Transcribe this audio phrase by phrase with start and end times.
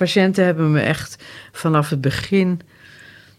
[0.00, 2.60] patiënten hebben me echt vanaf het begin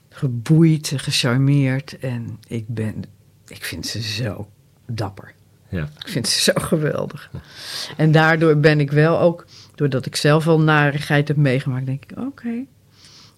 [0.10, 2.00] geboeid, gecharmeerd.
[2.00, 3.04] En ik ben,
[3.48, 4.50] ik vind ze zo
[4.88, 5.34] dapper.
[5.70, 5.90] Ja.
[6.00, 7.32] Ik vind ze zo geweldig.
[7.98, 9.46] En daardoor ben ik wel ook,
[9.76, 12.66] doordat ik zelf al narigheid heb meegemaakt, denk ik, oké.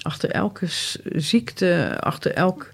[0.01, 0.65] achter elke
[1.03, 2.71] ziekte, achter elk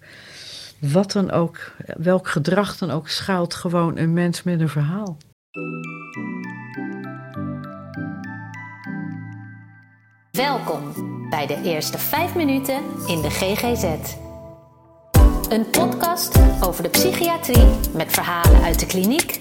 [0.79, 5.17] wat dan ook, welk gedrag dan ook, schuilt gewoon een mens met een verhaal.
[10.39, 10.93] Welkom
[11.29, 13.83] bij de eerste 5 minuten in de GGZ.
[15.49, 19.37] Een podcast over de psychiatrie met verhalen uit de kliniek,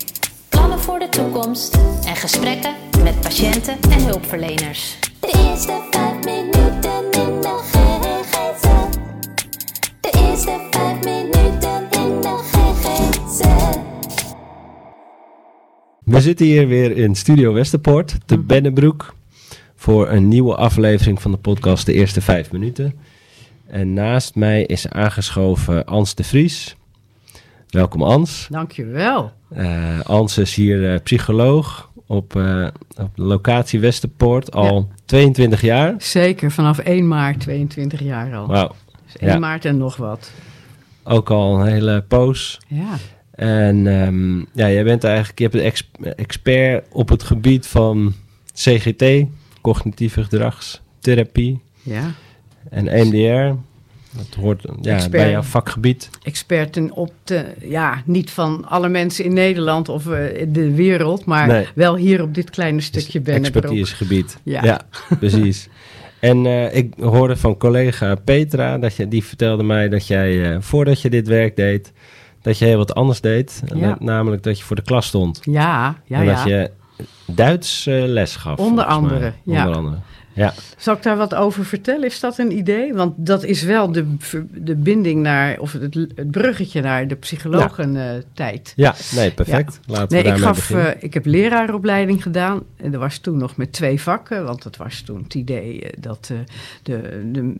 [0.48, 1.74] plannen voor de toekomst
[2.07, 4.98] en gesprekken met patiënten en hulpverleners.
[5.21, 8.62] De eerste vijf minuten in de GGZ.
[10.01, 13.41] De eerste vijf minuten in de GGZ.
[16.05, 19.16] We zitten hier weer in Studio Westerpoort, te Bennebroek,
[19.80, 22.95] voor een nieuwe aflevering van de podcast De Eerste Vijf Minuten.
[23.66, 26.76] En naast mij is aangeschoven Ans de Vries.
[27.68, 28.46] Welkom Ans.
[28.51, 29.32] Dankjewel.
[29.48, 35.95] Eh Ans is hier eh, psycholoog op, eh, op de locatie Westerpoort al 22 jaar.
[35.98, 38.46] Zeker, vanaf 1 maart, 22 jaar al.
[38.46, 39.38] Wauw, Dus 1 Ja.
[39.38, 40.30] maart en nog wat.
[41.04, 42.60] ook al een hele poos.
[42.66, 42.96] Ja,
[43.30, 48.15] En ehm, ja, jij bent eigenlijk, je bent ex- expert op het gebied van
[48.54, 49.04] CGT,
[49.60, 52.12] cognitieve gedragstherapie ja.
[52.70, 53.54] en EMDR.
[54.16, 55.10] Dat hoort ja, Expert.
[55.23, 56.10] bij jouw vakgebied.
[56.23, 61.46] Experten op de, ja, niet van alle mensen in Nederland of eh, de wereld, maar
[61.46, 61.66] Nee.
[61.74, 63.62] wel hier op dit kleine stukje Bennebroek.
[63.64, 64.38] Expertisegebied.
[64.42, 64.81] Ja.
[65.20, 65.69] precies.
[66.20, 70.56] En eh, ik hoorde van collega Petra, dat je, die vertelde mij dat jij, eh,
[70.60, 71.92] voordat je dit werk deed,
[72.42, 73.62] dat je heel wat anders deed.
[73.75, 73.88] Ja.
[73.88, 75.41] dat- namelijk dat je voor de klas stond.
[75.42, 76.34] Ja, ja, en ja.
[76.34, 76.70] dat je
[77.25, 78.59] Duits eh, les gaf.
[78.59, 79.59] Onder andere, ja.
[79.66, 79.97] Onder andere.
[80.38, 82.04] Ja, Zal ik daar wat over vertellen?
[82.04, 82.94] Is dat een idee?
[82.94, 84.16] Want dat is wel de,
[84.54, 88.72] de binding naar, of het, het bruggetje naar de psychologentijd.
[88.76, 89.81] ja nee, perfect.
[89.86, 92.62] Laten Nee, we ik, gaf, eh, ik heb leraaropleiding gedaan.
[92.76, 94.44] En dat was toen nog met twee vakken.
[94.44, 96.38] Want dat was toen het idee eh, dat eh,
[96.82, 97.54] de, de,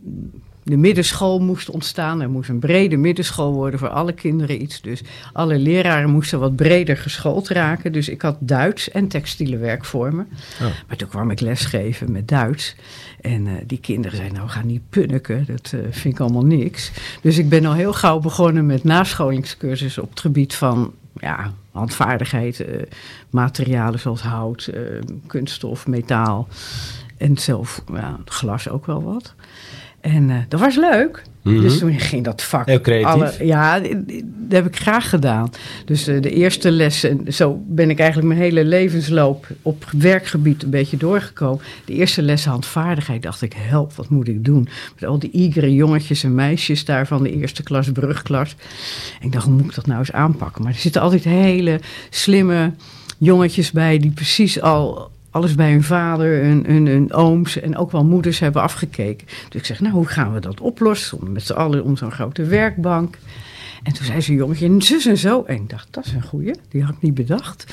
[0.63, 2.21] de middenschool moest ontstaan.
[2.21, 4.81] Er moest een brede middenschool worden voor alle kinderen iets.
[4.81, 5.01] Dus
[5.33, 7.91] alle leraren moesten wat breder geschoold raken.
[7.91, 10.27] Dus ik had Duits en textiele werkvormen.
[10.61, 10.67] Oh.
[10.87, 12.75] Maar toen kwam ik lesgeven met Duits.
[13.21, 15.45] En eh, die kinderen zeiden, nou, gaan niet punniken.
[15.47, 16.91] Dat eh, vind ik allemaal niks.
[17.21, 22.59] Dus ik ben al heel gauw begonnen met nascholingscursussen op het gebied van ja, handvaardigheid.
[22.59, 22.81] eh,
[23.29, 24.69] materialen zoals hout,
[25.27, 26.47] kunststof, metaal.
[27.17, 29.33] En zelf, ja, glas ook wel wat.
[30.01, 31.23] En eh, dat was leuk.
[31.41, 31.61] Mhm.
[31.61, 32.65] Dus toen ging dat vak.
[32.65, 33.41] Heel creatief.
[33.41, 33.91] ja, dat
[34.49, 35.49] heb ik graag gedaan.
[35.85, 40.63] Dus eh, de eerste les, en zo ben ik eigenlijk mijn hele levensloop op werkgebied
[40.63, 41.63] een beetje doorgekomen.
[41.85, 44.67] De eerste les handvaardigheid dacht ik, help, wat moet ik doen?
[44.99, 48.55] Met al die igere jongetjes en meisjes daar van de eerste klas, brugklas.
[49.19, 50.63] En ik dacht, hoe moet ik dat nou eens aanpakken?
[50.63, 52.73] Maar er zitten altijd hele slimme
[53.17, 58.05] jongetjes bij die precies al alles bij hun vader, hun, hun, ooms en ook wel
[58.05, 59.27] moeders hebben afgekeken.
[59.27, 61.31] Dus ik zeg, nou, hoe gaan we dat oplossen?
[61.31, 63.17] Met z'n allen om zo'n grote werkbank.
[63.83, 65.43] En toen zei ze, jongetje, en zus en zo.
[65.43, 67.65] En ik dacht, dat is een goeie, die had ik niet bedacht.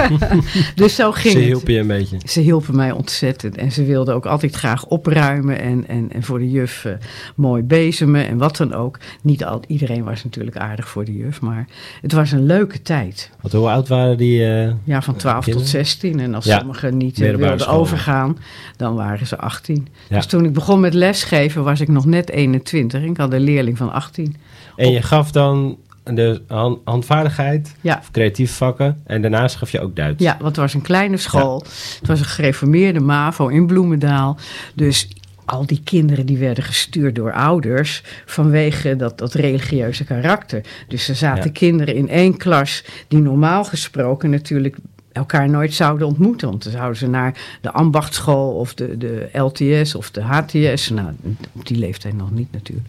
[0.74, 1.46] dus zo ging Ze het.
[1.48, 2.18] hielpen je een beetje.
[2.24, 3.56] Ze hielpen mij ontzettend.
[3.56, 6.92] En ze wilden ook altijd graag opruimen en, en, en voor de juf eh,
[7.36, 8.98] mooi bezemen en wat dan ook.
[9.22, 11.66] Niet al, iedereen was natuurlijk aardig voor de juf, maar
[12.02, 13.30] het was een leuke tijd.
[13.40, 14.44] Want hoe oud waren die?
[14.44, 15.68] eh, Ja, van 12 tot kinderen?
[15.68, 16.20] 16.
[16.20, 17.78] En als Ja, sommigen niet eh, wilden school.
[17.78, 18.38] overgaan,
[18.76, 19.88] dan waren ze 18.
[20.08, 20.16] Ja.
[20.16, 23.02] Dus toen ik begon met lesgeven, was ik nog net 21.
[23.02, 24.36] Ik had een leerling van 18.
[24.78, 27.96] En je gaf dan de hand- handvaardigheid, Ja.
[28.00, 29.02] of creatieve vakken.
[29.06, 30.22] En daarnaast gaf je ook Duits.
[30.22, 31.62] Ja, want het was een kleine school.
[31.98, 34.36] Het was een gereformeerde MAVO in Bloemendaal.
[34.74, 35.08] Dus
[35.44, 40.60] al die kinderen die werden gestuurd door ouders vanwege dat, dat religieuze karakter.
[40.88, 41.50] Dus er zaten Ja.
[41.52, 44.76] kinderen in één klas die normaal gesproken natuurlijk
[45.12, 46.48] elkaar nooit zouden ontmoeten.
[46.48, 50.88] Want dan zouden ze naar de ambachtschool of de, de LTS of de HTS.
[50.90, 51.08] Nou,
[51.52, 52.86] op die leeftijd nog niet natuurlijk.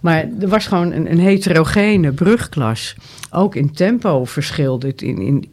[0.00, 2.94] Maar er was gewoon een, een heterogene brugklas.
[3.30, 5.44] Ook in tempo verschilde het in, in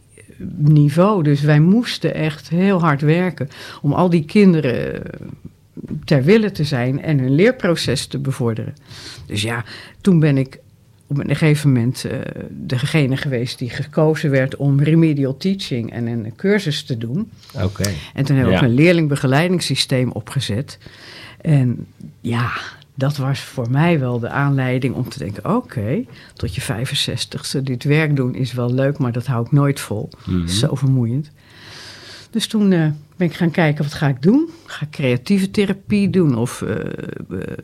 [0.58, 1.24] niveau.
[1.24, 3.50] Dus wij moesten echt heel hard werken
[3.82, 5.02] om al die kinderen
[6.06, 8.74] ter wille te zijn en hun leerproces te bevorderen.
[9.26, 9.64] Dus ja,
[10.02, 10.60] toen ben ik
[11.08, 12.18] op een gegeven moment eh,
[12.50, 17.32] degene geweest die gekozen werd om remedial teaching en een cursus te doen.
[17.64, 17.90] Oké.
[18.14, 18.66] En toen hebben we Ja.
[18.68, 20.78] een leerlingbegeleidingssysteem opgezet.
[21.42, 21.86] En
[22.22, 22.52] ja,
[22.98, 26.04] dat was voor mij wel de aanleiding om te denken: oké,
[26.34, 30.10] tot je 65ste dit werk doen is wel leuk, maar dat hou ik nooit vol.
[30.26, 30.48] Mhm.
[30.48, 31.32] Zo vermoeiend.
[32.30, 34.50] Dus toen eh, ben ik gaan kijken, wat ga ik doen?
[34.66, 37.58] Ga ik creatieve therapie doen of eh, eh,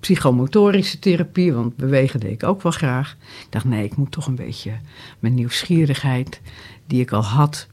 [0.00, 1.52] psychomotorische therapie?
[1.52, 3.16] Want bewegen deed ik ook wel graag.
[3.20, 4.72] Ik dacht, nee, ik moet toch een beetje
[5.18, 6.40] mijn nieuwsgierigheid
[6.86, 7.66] die ik al had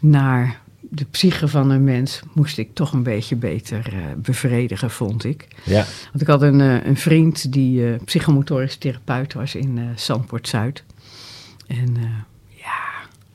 [0.00, 0.60] naar
[0.90, 5.48] de psyche van een mens, moest ik toch een beetje beter eh, bevredigen, vond ik.
[5.64, 10.48] Ja, Want ik had een, eh, een vriend die eh, psychomotorisch therapeut was in Zandpoort
[10.48, 10.84] Zuid.
[11.66, 11.96] En
[12.48, 12.82] ja,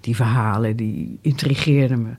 [0.02, 2.12] die verhalen die intrigeerden me.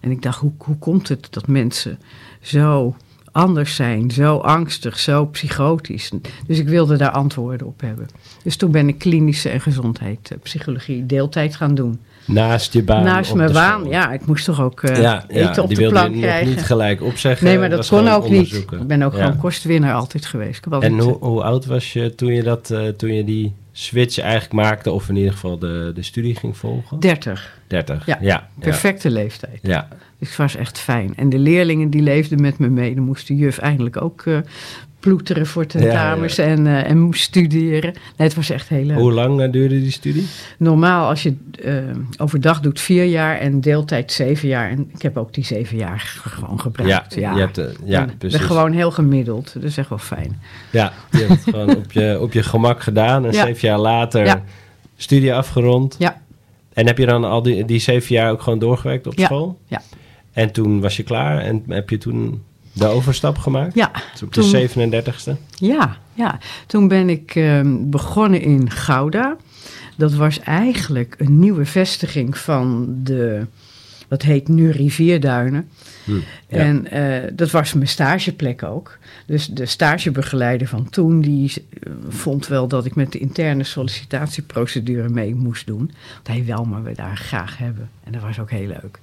[0.00, 1.98] En ik dacht, hoe, hoe komt het dat mensen
[2.40, 2.96] zo
[3.34, 6.10] anders zijn, zo angstig, zo psychotisch?
[6.46, 8.06] Dus ik wilde daar antwoorden op hebben.
[8.42, 12.00] Dus toen ben ik klinische en gezondheid, eh, psychologie, deeltijd gaan doen.
[12.26, 13.04] naast je baan.
[13.04, 13.92] Naast mijn baan, school.
[13.92, 16.48] ja, ik moest toch ook eh, ja, eten ja, op die de je plank krijgen.
[16.48, 17.46] niet gelijk opzeggen.
[17.46, 18.52] Nee, maar dat kon ook niet.
[18.54, 19.22] Ik ben ook Ja.
[19.24, 20.64] gewoon kostwinnaar altijd geweest.
[20.70, 24.18] Altijd, En hoe, hoe oud was je toen je, dat, eh, toen je die switch
[24.18, 27.00] eigenlijk maakte, of in ieder geval de, de studie ging volgen?
[27.00, 28.06] 30, 30.
[28.06, 28.48] Ja, ja, ja.
[28.58, 29.58] perfecte leeftijd.
[29.62, 29.88] Ja,
[30.18, 31.16] Dus het was echt fijn.
[31.16, 32.94] En de leerlingen die leefden met me mee.
[32.94, 34.38] Dan moest de juf eindelijk ook eh,
[35.04, 37.92] ploeteren voor tentamens En, eh, en moest studeren.
[37.92, 38.96] Nee, het was echt heel leuk.
[38.98, 40.26] Hoe lang eh, duurde die studie?
[40.58, 41.34] Normaal als je
[41.64, 41.74] eh,
[42.16, 44.70] overdag doet vier jaar en deeltijd zeven jaar.
[44.70, 47.14] En ik heb ook die zeven jaar gewoon gebruikt.
[47.14, 48.40] Ja, je hebt, ja precies.
[48.40, 49.52] gewoon heel gemiddeld.
[49.54, 50.40] Dat is echt wel fijn.
[50.70, 53.24] Ja, je hebt het gewoon op je, op je gemak gedaan.
[53.26, 53.44] En Ja.
[53.46, 54.42] zeven jaar later Ja.
[54.96, 55.96] studie afgerond.
[55.98, 56.22] Ja,
[56.72, 59.24] En heb je dan al die, die zeven jaar ook gewoon doorgewerkt op Ja.
[59.24, 59.58] school?
[59.66, 59.82] ja.
[60.32, 62.42] En toen was je klaar en heb je toen
[62.74, 63.74] de overstap gemaakt?
[63.74, 63.90] ja.
[64.22, 65.36] Op de toen- 37ste?
[65.54, 66.38] Ja, ja.
[66.66, 69.36] Toen ben ik ehm, begonnen in Gouda.
[69.96, 73.46] Dat was eigenlijk een nieuwe vestiging van de,
[74.08, 75.68] wat heet nu Rivierduinen.
[76.04, 76.22] Hm, ja.
[76.48, 78.98] En eh, dat was mijn stageplek ook.
[79.26, 85.08] Dus de stagebegeleider van toen, die eh, vond wel dat ik met de interne sollicitatieprocedure
[85.08, 85.92] mee moest doen.
[86.14, 87.90] Want hij wil me we daar graag hebben.
[88.04, 88.98] En dat was ook heel leuk.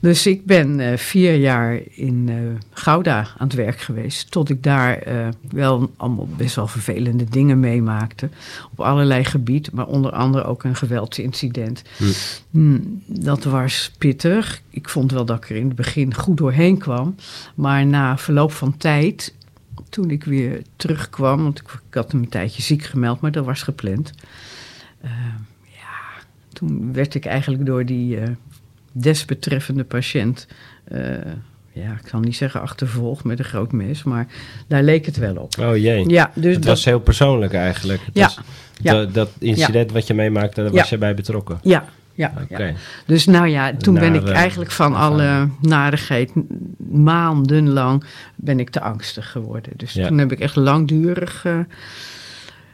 [0.00, 2.30] Dus ik ben eh, vier jaar in
[2.70, 4.30] Gouda aan het werk geweest.
[4.30, 5.02] Tot ik daar
[5.50, 8.28] wel allemaal best wel vervelende dingen meemaakte.
[8.72, 11.82] Op allerlei gebieden, maar onder andere ook een geweldsincident.
[11.96, 12.04] Hm.
[12.52, 14.62] Hmm, dat was pittig.
[14.70, 17.14] Ik vond wel dat ik er in het begin goed doorheen kwam.
[17.54, 19.34] Maar na verloop van tijd,
[19.88, 23.44] toen ik weer terugkwam, want ik, ik had hem een tijdje ziek gemeld, maar dat
[23.44, 24.12] was gepland.
[25.00, 25.10] Eh,
[25.62, 26.22] ja,
[26.52, 28.28] toen werd ik eigenlijk door die eh,
[28.92, 30.46] desbetreffende patiënt,
[30.84, 31.00] eh,
[31.72, 34.26] ja, ik zal niet zeggen achtervolgd met een groot mes, maar
[34.66, 35.58] daar leek het wel op.
[35.60, 36.08] Oh jee.
[36.08, 38.00] Ja, dus het dat, was heel persoonlijk eigenlijk.
[38.04, 38.38] Het Ja, was-
[38.80, 38.92] ja.
[38.92, 41.58] dat- dat incident wat je meemaakte, daar was je bij betrokken.
[41.62, 41.84] ja,
[42.14, 42.32] ja.
[43.06, 46.30] Dus nou ja, toen ben ik Nare eigenlijk van alle narigheid
[46.90, 48.04] maandenlang
[48.36, 49.72] ben ik te angstig geworden.
[49.76, 50.06] Dus Ja.
[50.08, 51.58] toen heb ik echt langdurig eh,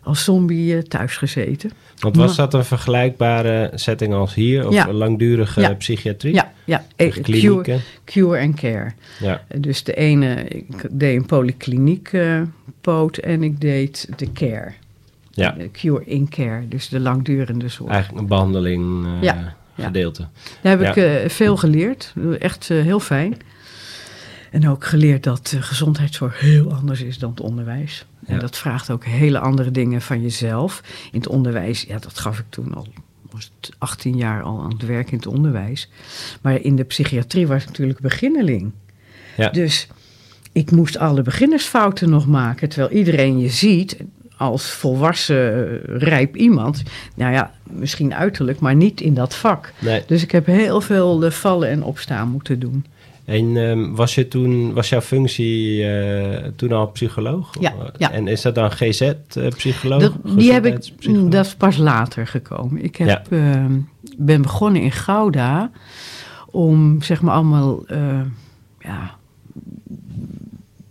[0.03, 1.71] als zombie eh, thuis gezeten.
[1.99, 4.67] Want was dat een vergelijkbare setting als hier?
[4.67, 4.89] Of Ja.
[4.89, 5.75] een langdurige Ja.
[5.75, 6.35] psychiatrie?
[6.35, 6.85] Ja, ja.
[6.97, 7.15] eh, Of
[8.05, 8.93] Cure, en care.
[9.21, 9.43] Ja.
[9.57, 12.41] Dus de ene, ik deed een polykliniek eh,
[12.81, 14.73] poot en ik deed de care.
[15.39, 17.91] Ja, De cure in care, dus de langdurende zorg.
[17.91, 20.27] eigenlijk een behandeling eh, Ja, gedeelte.
[20.63, 22.15] Daar heb ik eh, veel geleerd.
[22.39, 23.37] Echt eh, heel fijn.
[24.51, 28.07] En ook geleerd dat eh, gezondheidszorg heel anders is dan het onderwijs.
[28.27, 28.41] En Ja.
[28.41, 30.83] dat vraagt ook hele andere dingen van jezelf.
[31.13, 32.87] In het onderwijs, ja, dat gaf ik toen al,
[33.31, 35.91] was het 18 jaar al aan het werk in het onderwijs.
[36.43, 38.73] Maar in de psychiatrie was ik natuurlijk beginneling.
[39.37, 39.49] Ja.
[39.51, 39.87] Dus
[40.53, 42.69] ik moest alle beginnersfouten nog maken.
[42.69, 43.97] Terwijl iedereen je ziet
[44.39, 46.83] als volwassen, eh, rijp iemand.
[47.15, 49.73] Nou ja, misschien uiterlijk, maar niet in dat vak.
[49.79, 50.03] Nee.
[50.07, 52.85] Dus ik heb heel veel eh, vallen en opstaan moeten doen.
[53.25, 57.55] En ehm, was, je toen, was jouw functie eh, toen al psycholoog?
[57.61, 58.13] Ja, ja.
[58.13, 60.13] En is dat dan GZ-psycholoog?
[60.23, 60.93] Die heb ik,
[61.31, 62.85] dat is pas later gekomen.
[62.85, 63.23] Ik heb, Ja.
[63.31, 63.73] ehm,
[64.17, 65.71] ben begonnen in Gouda
[66.51, 67.85] om zeg maar allemaal
[68.79, 69.17] ja,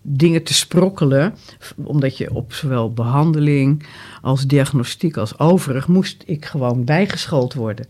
[0.09, 1.35] dingen te sprokkelen.
[1.83, 3.85] Omdat je op zowel behandeling
[4.21, 7.85] als diagnostiek als overig moest ik gewoon bijgeschoold worden.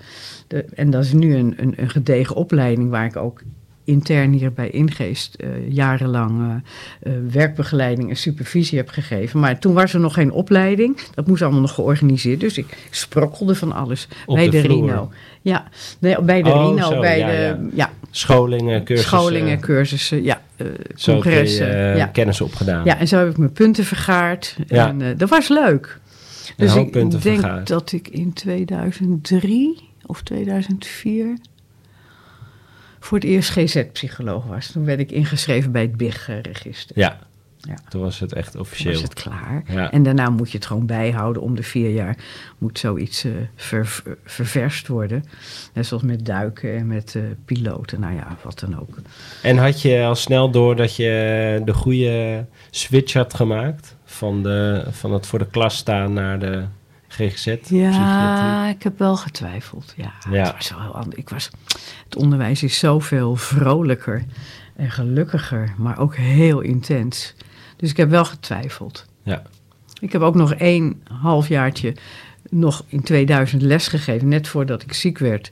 [0.48, 3.42] De, en dat is nu een, een, een gedegen opleiding waar ik ook
[3.88, 6.64] intern hier bij Ingeest eh, jarenlang
[7.00, 9.40] eh, werkbegeleiding en supervisie heb gegeven.
[9.40, 11.00] Maar toen was er nog geen opleiding.
[11.14, 12.40] Dat moest allemaal nog georganiseerd.
[12.40, 14.60] Dus ik sprokkelde van alles Op bij de.
[14.60, 15.12] Rino.
[15.42, 15.68] Ja,
[16.00, 17.70] nee, bij de Oh, Rino, zo, bij ja, de ja.
[17.74, 17.92] ja.
[18.12, 19.18] Scholingen, cursussen.
[19.18, 21.74] scholingen, cursussen, ja, je congressen.
[21.76, 22.06] eh, ja.
[22.06, 22.86] kennis opgedaan.
[22.86, 24.56] ja, en zo heb ik mijn punten vergaard.
[24.68, 24.88] Ja.
[24.88, 26.00] En eh, dat was leuk.
[26.48, 27.68] Een Dus ik punten denk vergaard.
[27.68, 31.38] dat ik in 2003 of 2004
[33.00, 34.72] voor het eerst GZ-psycholoog was.
[34.72, 37.00] Toen werd ik ingeschreven bij het BIG-register.
[37.00, 37.20] Ja,
[37.60, 37.76] Ja.
[37.90, 38.92] Toen was het echt Toen officieel.
[38.94, 39.64] was het klaar.
[39.68, 39.92] Ja.
[39.92, 41.42] En daarna moet je het gewoon bijhouden.
[41.42, 42.18] Om de vier jaar
[42.58, 45.24] moet zoiets ver, ververst worden.
[45.74, 48.00] Net zoals met duiken en met eh, piloten.
[48.00, 48.98] Nou ja, wat dan ook.
[49.42, 53.96] En had je al snel door dat je de goede switch had gemaakt?
[54.06, 56.64] Van, de, van het voor de klas staan naar de
[57.08, 57.56] GGZ?
[57.68, 59.94] Ja, ik heb wel getwijfeld.
[59.98, 60.44] Ja, Ja.
[60.44, 61.50] Het, was wel heel ander- ik was,
[62.06, 64.24] het onderwijs is zoveel vrolijker
[64.76, 67.36] en gelukkiger, maar ook heel intens.
[67.78, 69.06] Dus ik heb wel getwijfeld.
[69.24, 69.42] Ja.
[70.00, 71.96] Ik heb ook nog één halfjaartje
[72.50, 75.52] nog in 2000 les gegeven, net voordat ik ziek werd.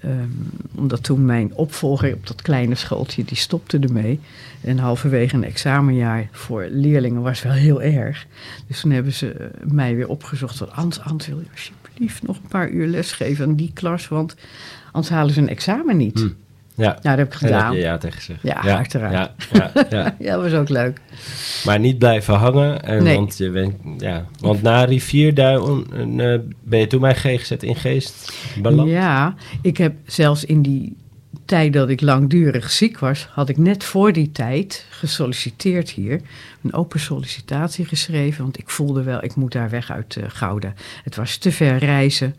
[0.00, 0.28] Ehm,
[0.74, 4.20] omdat toen mijn opvolger op dat kleine schooltje, die stopte ermee.
[4.60, 8.26] En halverwege een examenjaar voor leerlingen was wel heel erg.
[8.66, 10.56] Dus toen hebben ze eh, mij weer opgezocht.
[10.56, 14.08] Van, Ans, Ans, wil je alsjeblieft nog een paar uur lesgeven aan die klas?
[14.08, 14.34] Want
[14.92, 16.18] anders halen ze een examen niet.
[16.18, 16.28] Hm.
[16.78, 16.84] Ja.
[16.84, 17.72] Nou, dat heb ik gedaan.
[17.74, 18.42] heb ja tegen gezegd.
[18.42, 19.12] Ja, uiteraard.
[19.12, 20.14] Ja, ja, ja.
[20.26, 21.00] Ja, dat was ook leuk.
[21.64, 22.82] Maar niet blijven hangen.
[22.82, 23.16] En Nee.
[23.16, 25.84] want, je bent, ja, want na Rivierduin
[26.20, 28.32] eh, ben je toen bij GGZ in Geest
[28.62, 28.90] beland.
[28.90, 30.96] Ja, ik heb zelfs in die
[31.44, 36.20] tijd dat ik langdurig ziek was, had ik net voor die tijd gesolliciteerd hier.
[36.62, 40.72] Een open sollicitatie geschreven, want ik voelde wel, ik moet daar weg uit eh, Gouda.
[41.04, 42.34] Het was te ver reizen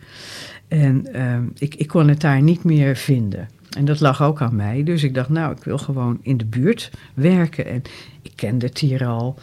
[0.67, 3.50] en ehm, ik, ik kon het daar niet meer vinden.
[3.78, 6.46] En dat lag ook aan mij, dus ik dacht, nou, ik wil gewoon in de
[6.46, 7.66] buurt werken.
[7.66, 7.82] En
[8.22, 9.40] ik kende het hier al.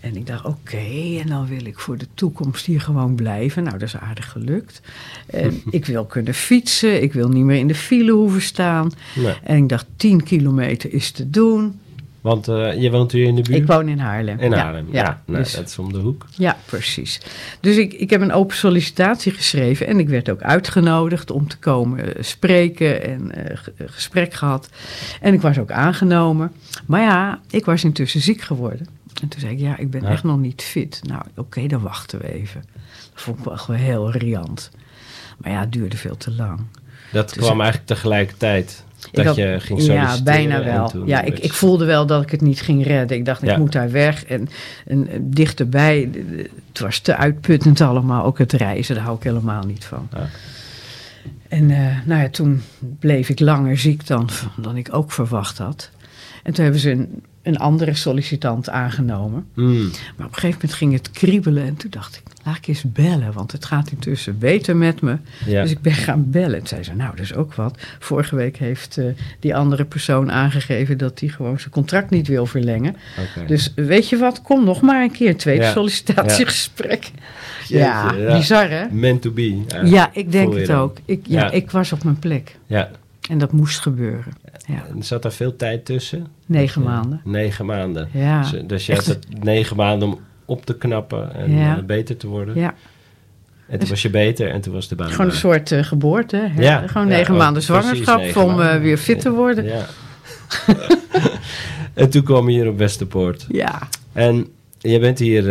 [0.00, 3.62] En ik dacht, oké, en dan wil ik voor de toekomst hier gewoon blijven.
[3.62, 4.80] Nou, dat is aardig gelukt.
[5.26, 8.92] En ik wil kunnen fietsen, ik wil niet meer in de file hoeven staan.
[9.14, 9.34] Nee.
[9.42, 11.80] En ik dacht, 10 kilometer is te doen.
[12.26, 13.58] Want eh, je woont hier in de buurt?
[13.58, 14.38] Ik woon in Haarlem.
[14.38, 14.86] in Haarlem.
[14.90, 16.26] Ja, Ja, nou, dus- dat is om de hoek.
[16.36, 17.20] ja, precies.
[17.60, 21.56] Dus ik, ik heb een open sollicitatie geschreven en ik werd ook uitgenodigd om te
[21.58, 24.68] komen eh, spreken en eh, ge- gesprek gehad.
[25.20, 26.52] En ik was ook aangenomen.
[26.86, 28.86] Maar ja, ik was intussen ziek geworden.
[29.22, 30.08] En toen zei ik, ja, ik ben Ja.
[30.08, 31.00] echt nog niet fit.
[31.02, 32.64] Nou, oké, dan wachten we even.
[33.12, 34.70] Dat vond ik wel echt wel heel riant.
[35.38, 36.60] Maar ja, het duurde veel te lang.
[37.12, 39.82] Dat Dus- kwam eigenlijk tegelijkertijd dat had- je ging.
[39.82, 40.88] Ja, bijna wel.
[40.88, 43.16] toen Ja, ik, ik voelde wel dat ik het niet ging redden.
[43.16, 43.58] Ik dacht, ik Ja.
[43.58, 44.24] moet daar weg.
[44.24, 44.48] En,
[44.86, 46.08] en dichterbij,
[46.68, 48.24] het was te uitputtend allemaal.
[48.24, 50.08] Ook het reizen, daar hou ik helemaal niet van.
[50.12, 50.28] Ja.
[51.48, 52.62] En eh, nou ja, toen
[52.98, 55.90] bleef ik langer ziek dan, dan ik ook verwacht had.
[56.42, 59.46] En toen hebben ze een, een andere sollicitant aangenomen.
[59.54, 59.74] Hmm.
[60.16, 61.64] Maar op een gegeven moment ging het kriebelen.
[61.66, 63.32] En toen dacht ik, laat ik eens bellen.
[63.32, 65.16] Want het gaat intussen beter met me.
[65.46, 65.62] Ja.
[65.62, 66.60] Dus ik ben gaan bellen.
[66.60, 67.78] En zei ze, nou, dat is ook wat.
[67.98, 69.04] Vorige week heeft eh,
[69.40, 72.96] die andere persoon aangegeven dat hij gewoon zijn contract niet wil verlengen.
[73.46, 75.36] Dus weet je wat, kom nog maar een keer.
[75.36, 75.70] Tweede Ja.
[75.72, 77.10] sollicitatiegesprek.
[77.68, 78.84] Ja, bizar hè?
[78.90, 79.62] Meant to be.
[79.84, 80.78] Ja, ik denk het dan.
[80.80, 80.96] ook.
[81.04, 82.56] Ik, ja, ik was op mijn plek.
[82.66, 82.90] Ja.
[83.30, 84.32] En dat moest gebeuren.
[84.66, 86.26] Ja, En zat er veel tijd tussen?
[86.46, 87.20] negen maanden.
[87.24, 88.08] Negen maanden.
[88.12, 91.76] Ja, Dus, dus je had het negen maanden om op te knappen en Ja.
[91.76, 92.54] eh, beter te worden.
[92.58, 92.74] ja.
[93.68, 96.36] En toen was je beter en toen was de baan gewoon een soort eh, geboorte.
[96.36, 96.62] Hè?
[96.62, 99.64] Ja, gewoon negen ook maanden zwangerschap negen om eh, weer fit te worden.
[99.64, 99.86] Ja.
[101.94, 103.46] en toen kwam je hier op Westerpoort.
[103.48, 104.46] Ja, En
[104.78, 105.42] je bent hier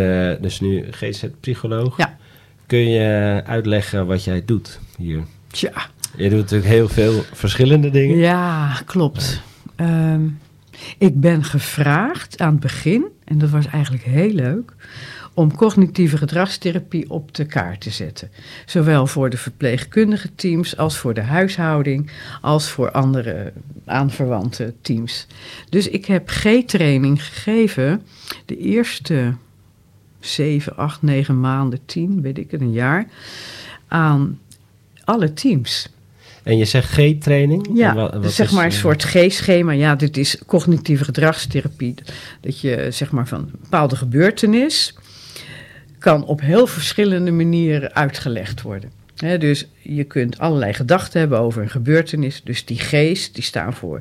[0.41, 1.97] dus nu GZ-psycholoog.
[1.97, 2.17] Ja.
[2.65, 5.19] Kun je uitleggen wat jij doet hier?
[5.51, 5.71] tja.
[6.17, 8.17] Je doet natuurlijk heel veel verschillende dingen.
[8.17, 9.41] Ja, klopt.
[9.75, 10.21] Ehm,
[10.97, 14.73] ik ben gevraagd aan het begin, en dat was eigenlijk heel leuk,
[15.33, 18.31] om cognitieve gedragstherapie op de kaart te zetten.
[18.65, 23.53] Zowel voor de verpleegkundige teams als voor de huishouding, als voor andere
[23.85, 25.27] aanverwante teams.
[25.69, 28.01] Dus ik heb G-training gegeven
[28.45, 29.35] de eerste
[30.19, 33.07] zeven, acht, negen maanden, tien, weet ik het, een jaar,
[33.87, 34.39] aan
[35.03, 35.89] alle teams.
[36.45, 37.69] En je zegt G-training?
[37.73, 39.71] Ja, wat- wat zeg maar een eh, soort G-schema.
[39.71, 41.93] Ja, dit is cognitieve gedragstherapie.
[42.41, 44.95] Dat je zeg maar van een bepaalde gebeurtenis
[45.99, 48.91] kan op heel verschillende manieren uitgelegd worden.
[49.39, 52.41] Dus je kunt allerlei gedachten hebben over een gebeurtenis.
[52.43, 53.99] Dus die G's die staan voor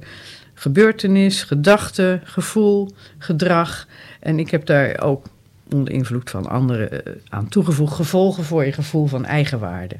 [0.55, 3.87] gebeurtenis, gedachte, gevoel, gedrag.
[4.21, 5.27] En ik heb daar ook
[5.73, 9.97] onder invloed van anderen eh, aan toegevoegd gevolgen voor je gevoel van eigenwaarde.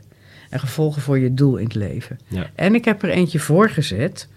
[0.55, 2.19] En gevolgen voor je doel in het leven.
[2.29, 2.47] Ja.
[2.55, 4.29] En ik heb er eentje voor gezet,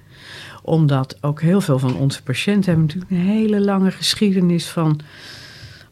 [0.63, 4.99] omdat ook heel veel van onze patiënten hebben natuurlijk een hele lange geschiedenis van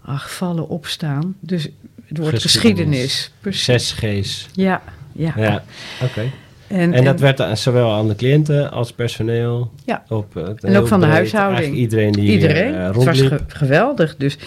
[0.01, 1.36] ach, vallen, opstaan.
[1.39, 1.63] Dus
[2.05, 2.51] het woord geschiedenis.
[2.51, 3.32] Geschiedenis.
[3.41, 3.63] Precies.
[3.63, 4.48] Zes G's.
[4.53, 5.34] Ja, ja.
[5.38, 5.63] Ja,
[6.03, 6.32] oké.
[6.67, 9.72] En, En dat werd aan- zowel aan de cliënten als personeel?
[9.86, 10.03] Ja.
[10.10, 11.75] Op, eh, En ook van de huishouding.
[11.75, 12.75] Iedereen die iedereen.
[12.75, 14.15] eh, het was ge- geweldig.
[14.17, 14.38] Dus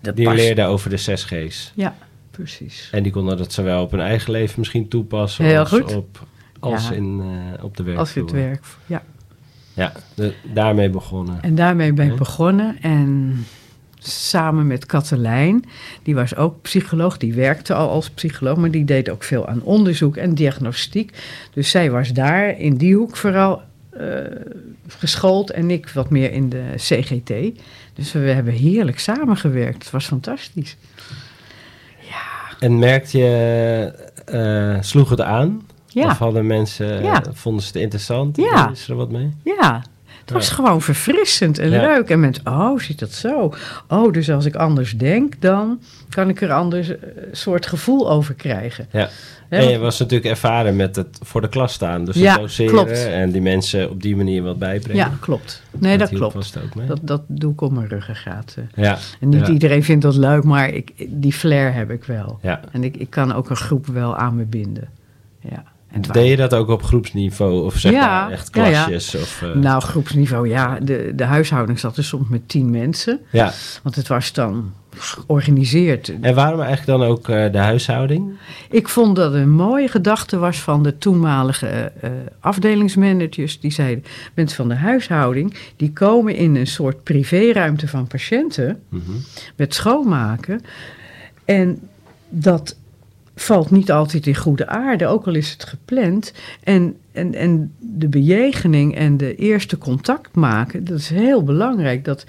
[0.00, 0.36] dat die past.
[0.36, 1.72] leerde over de zes G's.
[1.74, 1.94] Ja,
[2.36, 2.88] precies.
[2.92, 5.94] En die konden dat zowel op hun eigen leven misschien toepassen Heel als, goed.
[5.94, 6.26] Op,
[6.60, 6.94] als Ja.
[6.94, 7.20] in,
[7.56, 7.98] eh, op de werkvloer.
[7.98, 8.64] Als het werk.
[8.86, 9.02] Ja.
[9.74, 11.42] Ja, de- daarmee begonnen.
[11.42, 12.18] En daarmee ben ik Ja.
[12.18, 12.76] begonnen.
[12.82, 13.44] En
[13.98, 15.64] samen met Katelijn.
[16.02, 19.62] Die was ook psycholoog, die werkte al als psycholoog, maar die deed ook veel aan
[19.62, 21.12] onderzoek en diagnostiek.
[21.52, 24.06] Dus zij was daar in die hoek vooral eh,
[24.86, 27.32] geschoold en ik wat meer in de CGT.
[27.94, 29.82] Dus we hebben heerlijk samengewerkt.
[29.82, 30.76] Het was fantastisch.
[32.64, 33.92] En merkte je,
[34.24, 35.66] eh, sloeg het aan?
[35.86, 36.06] Ja.
[36.06, 38.36] Of hadden mensen, vonden ze het interessant?
[38.36, 38.74] Ja.
[38.74, 39.36] Ze er wat mee?
[39.42, 39.82] Ja,
[40.24, 40.54] het was Ja.
[40.54, 41.80] gewoon verfrissend en Ja.
[41.80, 42.08] leuk.
[42.10, 43.54] En mensen, oh, zit dat zo?
[43.88, 46.96] Oh, dus als ik anders denk, dan kan ik er anders een
[47.32, 48.86] soort gevoel over krijgen.
[48.92, 49.08] Ja.
[49.48, 52.04] En je was natuurlijk ervaren met het voor de klas staan.
[52.04, 53.06] Dus Ja, doseren klopt.
[53.06, 55.04] en die mensen op die manier wat bijbrengen.
[55.04, 55.62] ja, klopt.
[55.70, 56.54] Nee, dat klopt.
[56.86, 58.54] Dat, dat doe ik op mijn ruggengraat.
[58.58, 58.84] eh.
[58.84, 58.98] Ja.
[59.20, 59.52] En niet ja.
[59.52, 62.38] iedereen vindt dat leuk, maar ik, die flair heb ik wel.
[62.42, 62.60] Ja.
[62.72, 64.88] En ik, ik kan ook een groep wel aan me binden.
[65.40, 65.64] Ja.
[66.00, 67.64] Deed je dat ook op groepsniveau?
[67.64, 68.84] Of zeg Ja, maar echt ja, ja.
[68.84, 69.14] klasjes?
[69.14, 70.78] Of, eh, Nou, groepsniveau, ja.
[70.82, 73.20] De, de huishouding zat er soms met tien mensen.
[73.30, 73.52] ja.
[73.82, 76.12] Want het was dan georganiseerd.
[76.20, 78.38] En waarom eigenlijk dan ook eh, de huishouding?
[78.70, 82.10] Ik vond dat een mooie gedachte was van de toenmalige eh,
[82.40, 83.60] afdelingsmanagers.
[83.60, 85.56] Die zeiden, mensen van de huishouding...
[85.76, 88.82] die komen in een soort privéruimte van patiënten...
[88.88, 89.12] Mhm.
[89.56, 90.60] met schoonmaken.
[91.44, 91.88] En
[92.28, 92.76] dat
[93.36, 96.32] valt niet altijd in goede aarde, ook al is het gepland.
[96.62, 102.04] En, en, en de bejegening en de eerste contact maken, dat is heel belangrijk.
[102.04, 102.24] Dat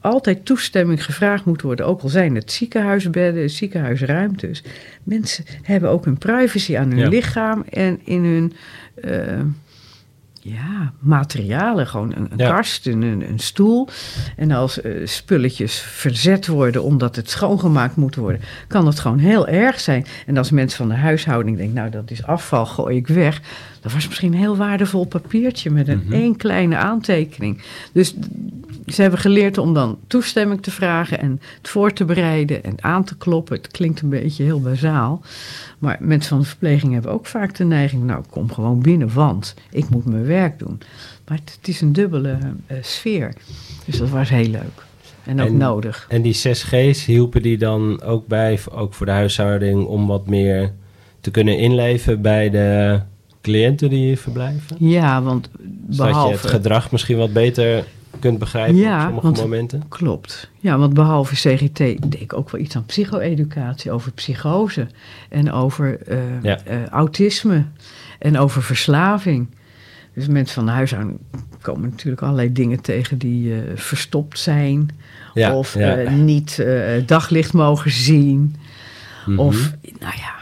[0.00, 4.62] altijd toestemming gevraagd moet worden, ook al zijn het ziekenhuisbedden, ziekenhuisruimtes.
[5.02, 7.08] Mensen hebben ook hun privacy aan hun Ja.
[7.08, 8.52] lichaam en in hun
[8.94, 9.40] eh,
[10.44, 11.86] ja, materialen.
[11.86, 12.54] Gewoon een, een Ja.
[12.54, 13.88] kast, een, een, een stoel.
[14.36, 19.46] En als eh, spulletjes verzet worden omdat het schoongemaakt moet worden, kan dat gewoon heel
[19.48, 20.06] erg zijn.
[20.26, 23.40] En als mensen van de huishouding denken, nou dat is afval, gooi ik weg.
[23.84, 26.12] Dat was misschien een heel waardevol papiertje met een Mhm.
[26.12, 27.62] één kleine aantekening.
[27.92, 28.14] Dus
[28.86, 33.04] ze hebben geleerd om dan toestemming te vragen en het voor te bereiden en aan
[33.04, 33.56] te kloppen.
[33.56, 35.22] Het klinkt een beetje heel bazaal.
[35.78, 39.54] Maar mensen van de verpleging hebben ook vaak de neiging, nou kom gewoon binnen, want
[39.70, 40.80] ik moet mijn werk doen.
[41.28, 43.34] Maar het, het is een dubbele eh, sfeer.
[43.84, 44.82] Dus dat was heel leuk.
[45.24, 46.06] En ook En- nodig.
[46.08, 50.72] En die 6G's hielpen die dan ook bij, ook voor de huishouding, om wat meer
[51.20, 53.00] te kunnen inleven bij de
[53.44, 54.76] cliënten die hier verblijven?
[54.78, 56.48] Ja, want Zodat je het behalve...
[56.48, 57.84] gedrag misschien wat beter
[58.18, 59.82] kunt begrijpen Ja, op sommige want- momenten?
[59.88, 60.50] Klopt.
[60.60, 64.86] Ja, want behalve CGT deed ik ook wel iets aan psycho-educatie, over psychose
[65.28, 66.58] en over eh, Ja.
[66.64, 67.64] eh, autisme
[68.18, 69.46] en over verslaving.
[70.14, 71.18] Dus mensen van de huishouding
[71.60, 74.88] komen natuurlijk allerlei dingen tegen die eh, verstopt zijn
[75.34, 76.10] Ja, of ja.
[76.10, 76.64] niet
[77.06, 78.56] daglicht mogen zien.
[79.26, 79.38] Mhm.
[79.38, 80.32] Of, nou ja.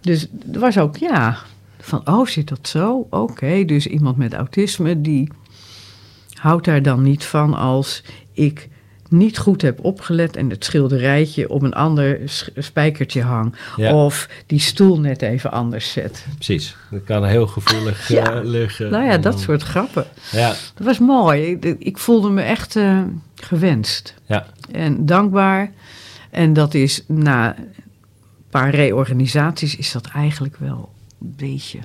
[0.00, 1.38] Dus er was ook, ja,
[1.82, 3.06] van, oh, zit dat zo?
[3.10, 5.28] Oké, dus iemand met autisme, die
[6.34, 8.68] houdt daar dan niet van als ik
[9.08, 12.18] niet goed heb opgelet en het schilderijtje op een ander
[12.56, 13.54] spijkertje hang.
[13.76, 13.94] Ja.
[14.04, 16.26] Of die stoel net even anders zet.
[16.34, 18.32] Precies, dat kan heel gevoelig Ja.
[18.32, 18.90] eh, liggen.
[18.90, 20.06] Nou ja, dat dan- soort grappen.
[20.32, 21.42] Ja, Dat was mooi.
[21.50, 23.02] Ik, ik voelde me echt eh,
[23.34, 24.14] gewenst.
[24.26, 24.46] ja.
[24.72, 25.72] en dankbaar.
[26.30, 27.64] En dat is na een
[28.50, 31.78] paar reorganisaties is dat eigenlijk wel een beetje.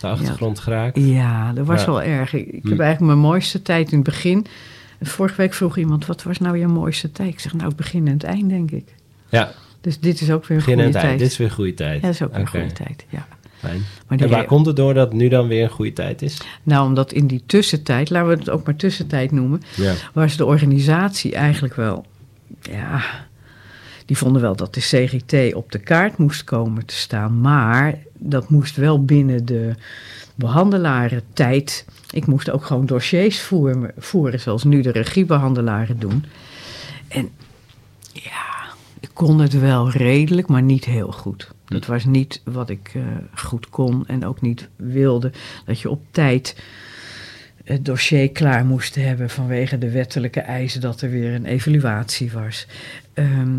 [0.00, 0.98] de achtergrond geraakt.
[1.00, 1.86] Ja, dat was Ja.
[1.86, 2.32] wel erg.
[2.34, 2.68] Ik, ik Hm.
[2.68, 4.46] heb eigenlijk mijn mooiste tijd in het begin.
[5.00, 7.28] Vorige week vroeg iemand, wat was nou je mooiste tijd?
[7.28, 8.94] Ik zeg, nou het begin en het eind, denk ik.
[9.28, 11.06] Ja, Dus dit is ook weer een begin en goede het eind.
[11.08, 11.18] tijd.
[11.18, 11.94] Dit is weer een goede tijd.
[12.00, 13.26] Ja, dat is ook een goede tijd, ja.
[13.58, 13.82] Fijn.
[14.08, 16.40] Maar En waar komt het door dat het nu dan weer een goede tijd is?
[16.62, 19.94] Nou, omdat in die tussentijd, laten we het ook maar tussentijd noemen, Ja.
[20.12, 22.06] was de organisatie eigenlijk wel,
[22.60, 23.00] ja,
[24.08, 28.48] die vonden wel dat de CGT op de kaart moest komen te staan, maar dat
[28.48, 29.74] moest wel binnen de
[30.34, 31.86] behandelaren-tijd.
[32.10, 36.24] Ik moest ook gewoon dossiers voeren, voeren zoals nu de regiebehandelaren doen.
[37.08, 37.30] En
[38.12, 41.50] ja, ik kon het wel redelijk, maar niet heel goed.
[41.64, 43.02] Dat was niet wat ik eh,
[43.34, 45.32] goed kon en ook niet wilde.
[45.64, 46.56] Dat je op tijd
[47.64, 52.66] het dossier klaar moest hebben vanwege de wettelijke eisen dat er weer een evaluatie was.
[53.14, 53.58] Ehm,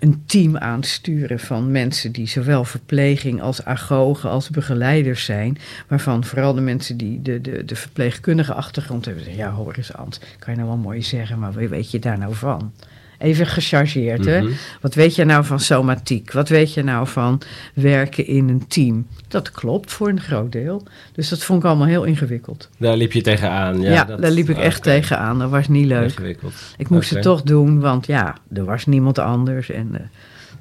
[0.00, 5.58] een team aansturen van mensen die zowel verpleging als agogen als begeleiders zijn.
[5.88, 9.36] Waarvan vooral de mensen die de, de, de verpleegkundige achtergrond hebben.
[9.36, 12.34] Ja, hoor eens Ant, kan je nou wel mooi zeggen, maar weet je daar nou
[12.34, 12.72] van?
[13.20, 14.40] Even gechargeerd, hè?
[14.42, 14.52] Mhm.
[14.80, 16.32] Wat weet je nou van somatiek?
[16.32, 17.40] Wat weet je nou van
[17.74, 19.06] werken in een team?
[19.28, 20.82] Dat klopt voor een groot deel.
[21.12, 22.68] Dus dat vond ik allemaal heel ingewikkeld.
[22.78, 23.80] Daar liep je tegenaan.
[23.80, 25.38] Ja, Ja, dat- daar liep ik echt tegenaan.
[25.38, 26.02] Dat was niet leuk.
[26.10, 26.52] Ingewikkeld.
[26.76, 29.70] Ik moest het toch doen, want ja, er was niemand anders.
[29.70, 30.00] En, eh,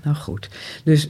[0.03, 0.49] nou goed.
[0.83, 1.09] Dus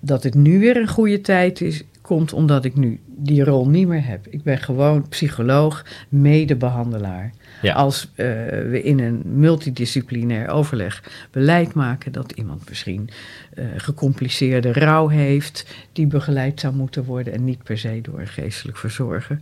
[0.00, 3.88] dat het nu weer een goede tijd is, komt omdat ik nu die rol niet
[3.88, 4.26] meer heb.
[4.26, 7.32] Ik ben gewoon psycholoog, medebehandelaar.
[7.62, 7.74] Ja.
[7.74, 13.08] Als eh, we in een multidisciplinair overleg beleid maken dat iemand misschien
[13.54, 18.26] eh, gecompliceerde rouw heeft, die begeleid zou moeten worden en niet per se door een
[18.26, 19.38] geestelijk verzorger.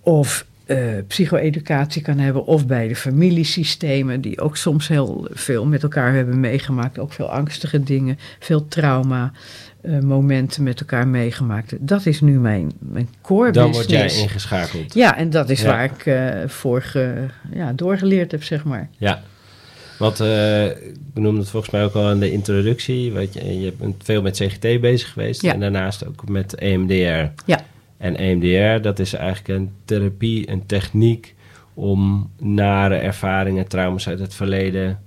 [0.00, 5.82] Of eh psycho-educatie kan hebben, of bij de familiesystemen, die ook soms heel veel met
[5.82, 9.32] elkaar hebben meegemaakt, ook veel angstige dingen, veel trauma.
[9.82, 11.74] Eh, momenten met elkaar meegemaakt.
[11.80, 13.92] Dat is nu mijn, mijn core Dan business.
[14.00, 14.94] word jij ingeschakeld.
[14.94, 15.66] Ja, en dat is Ja.
[15.66, 18.88] waar ik eh voor ge- ja, doorgeleerd heb, zeg maar.
[18.98, 19.22] Ja.
[19.98, 23.12] Want eh ik noemde het volgens mij ook al in de introductie.
[23.12, 25.42] Weet je, je bent veel met CGT bezig geweest.
[25.42, 25.52] Ja.
[25.52, 27.30] En daarnaast ook met EMDR.
[27.46, 27.60] Ja.
[27.98, 31.34] En EMDR, dat is eigenlijk een therapie, een techniek
[31.74, 35.00] om nare ervaringen, trauma's uit het verleden,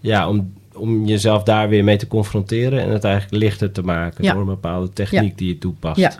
[0.00, 4.24] ja, om, om jezelf daar weer mee te confronteren en het eigenlijk lichter te maken
[4.24, 4.32] Ja.
[4.32, 5.36] door een bepaalde techniek Ja.
[5.36, 6.00] die je toepast.
[6.00, 6.12] Ja.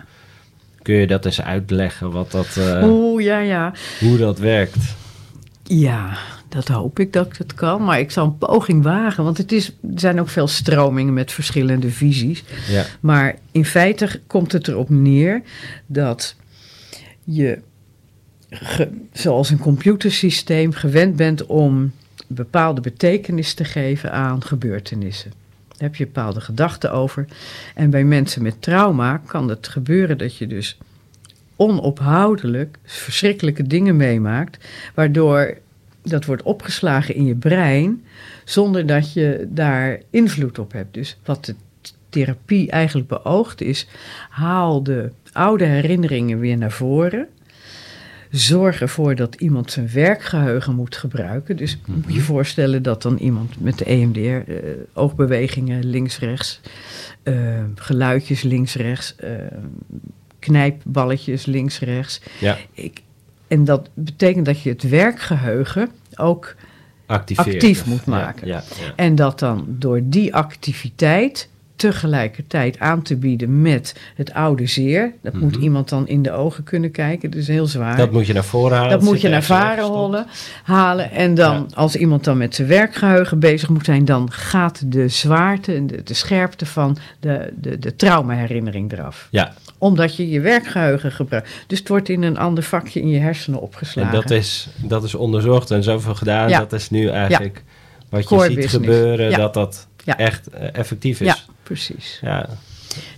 [0.82, 3.72] Kun je dat eens uitleggen, wat dat, eh, Oeh, ja, ja.
[4.00, 4.76] hoe dat werkt?
[5.62, 6.16] Ja,
[6.48, 7.84] dat hoop ik dat ik het kan.
[7.84, 9.24] Maar ik zal een poging wagen.
[9.24, 12.44] Want het is, er zijn ook veel stromingen met verschillende visies.
[12.68, 15.42] Ja, Maar in feite komt het erop neer
[15.86, 16.36] dat
[17.24, 17.58] je,
[18.50, 21.92] ge- zoals een computersysteem, gewend bent om
[22.26, 25.32] bepaalde betekenis te geven aan gebeurtenissen.
[25.68, 27.24] Daar heb je bepaalde gedachten over.
[27.74, 30.78] En bij mensen met trauma kan het gebeuren dat je dus
[31.56, 35.58] onophoudelijk verschrikkelijke dingen meemaakt, waardoor
[36.02, 38.04] dat wordt opgeslagen in je brein
[38.44, 40.94] zonder dat je daar invloed op hebt.
[40.94, 41.54] Dus wat de
[42.08, 43.86] therapie eigenlijk beoogt is,
[44.28, 47.28] haal de oude herinneringen weer naar voren.
[48.36, 51.56] Zorg ervoor dat iemand zijn werkgeheugen moet gebruiken.
[51.56, 54.56] Dus moet je je voorstellen dat dan iemand met de EMDR, eh,
[54.92, 56.60] oogbewegingen links-rechts,
[57.22, 57.34] eh,
[57.74, 59.30] geluidjes links-rechts, eh,
[60.38, 62.20] knijpballetjes links-rechts.
[62.40, 62.56] ja.
[62.72, 63.02] Ik,
[63.48, 66.54] en dat betekent dat je het werkgeheugen ook
[67.06, 67.54] activeert.
[67.54, 68.46] Actief moet Ja, maken.
[68.46, 68.92] Ja, ja.
[68.96, 75.12] En dat dan door die activiteit tegelijkertijd aan te bieden met het oude zeer.
[75.22, 75.62] Dat moet Mhm.
[75.62, 77.30] iemand dan in de ogen kunnen kijken.
[77.30, 77.96] Dat is heel zwaar.
[77.96, 78.90] Dat moet je naar voren halen.
[78.90, 79.88] Dat moet je naar weggestopt.
[79.94, 80.26] hollen,
[80.62, 81.10] halen.
[81.10, 85.74] En dan, als iemand dan met zijn werkgeheugen bezig moet zijn, dan gaat de zwaarte
[85.74, 89.28] en de, de scherpte van de, de, de traumaherinnering eraf.
[89.30, 91.48] Ja, Omdat je je werkgeheugen gebruikt.
[91.66, 94.12] Dus het wordt in een ander vakje in je hersenen en opgeslagen.
[94.20, 96.48] dat is, dat is onderzocht en zoveel gedaan.
[96.48, 96.58] Ja.
[96.58, 97.62] Dat is nu eigenlijk
[98.08, 98.74] wat je Core ziet business.
[98.74, 101.46] gebeuren, dat dat echt eh, effectief is.
[101.66, 102.18] Precies.
[102.22, 102.48] Ja.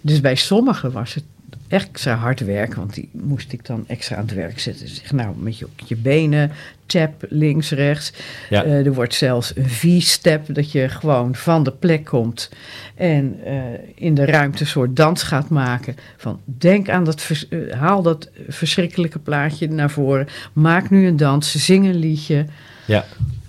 [0.00, 1.24] Dus bij sommigen was het
[1.68, 4.88] extra hard werken, want die moest ik dan extra aan het werk zetten.
[4.88, 6.52] Zeg, nou, met je, je benen,
[6.87, 8.12] tap links, rechts.
[8.50, 8.64] Ja.
[8.64, 12.50] Eh, er wordt zelfs een V-step, dat je gewoon van de plek komt
[12.94, 13.54] en eh,
[13.94, 15.96] in de ruimte een soort dans gaat maken.
[16.16, 20.26] Van denk aan dat, vers- eh, haal dat verschrikkelijke plaatje naar voren.
[20.52, 22.46] Maak nu een dans, zing een liedje.
[22.87, 23.04] ja.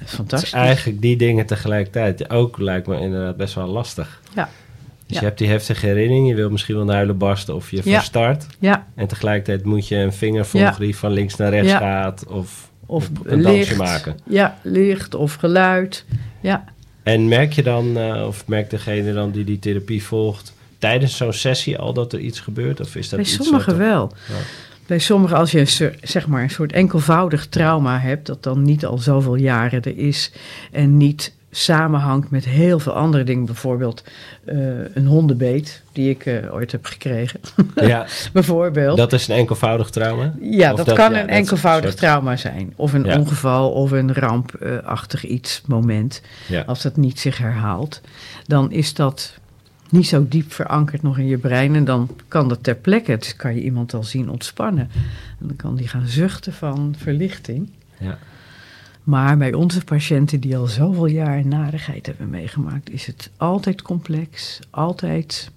[0.06, 0.50] Fantastisch.
[0.50, 2.30] is eigenlijk die dingen tegelijkertijd.
[2.30, 4.22] Ook lijkt me inderdaad best wel lastig.
[4.36, 4.50] Ja.
[5.10, 5.24] Dus Ja.
[5.24, 7.94] je hebt die heftige herinnering, je wil misschien wel naar huilen barsten of je Ja.
[7.98, 8.46] verstart.
[8.60, 12.26] Ja, En tegelijkertijd moet je een vinger volgen die van links naar rechts gaat.
[12.28, 13.78] Of, of een dansje licht.
[13.78, 14.18] maken.
[14.30, 16.06] Ja, licht of geluid.
[16.42, 16.64] Ja.
[17.04, 21.34] En merk je dan, eh, of merkt degene dan die die therapie volgt, tijdens zo'n
[21.34, 22.80] sessie al dat er iets gebeurt?
[22.80, 24.12] Of is dat Bij iets sommigen wat wel.
[24.86, 28.98] Bij sommigen, als je zeg maar, een soort enkelvoudig trauma hebt, dat dan niet al
[28.98, 30.32] zoveel jaren er is
[30.72, 33.46] en niet samenhangt met heel veel andere dingen.
[33.46, 34.04] Bijvoorbeeld
[34.46, 34.58] eh,
[34.96, 37.40] een hondenbeet, die ik eh, ooit heb gekregen.
[37.76, 38.98] Ja, Bijvoorbeeld.
[38.98, 40.34] dat is een enkelvoudig trauma?
[40.42, 42.74] ja, dat, dat- kan ja, een enkelvoudig soort- trauma zijn.
[42.76, 43.18] Of een Ja.
[43.20, 46.22] ongeval of een rampachtig iets moment.
[46.48, 46.62] Ja.
[46.62, 48.02] Als dat niet zich herhaalt,
[48.46, 49.38] dan is dat
[49.90, 51.76] niet zo diep verankerd nog in je brein.
[51.76, 54.90] En dan kan dat ter plekke, dus kan je iemand al zien ontspannen.
[55.40, 57.70] En dan kan die gaan zuchten van verlichting.
[57.98, 58.18] Ja.
[59.10, 64.60] Maar bij onze patiënten die al zoveel jaar narigheid hebben meegemaakt, is het altijd complex,
[64.70, 65.52] altijd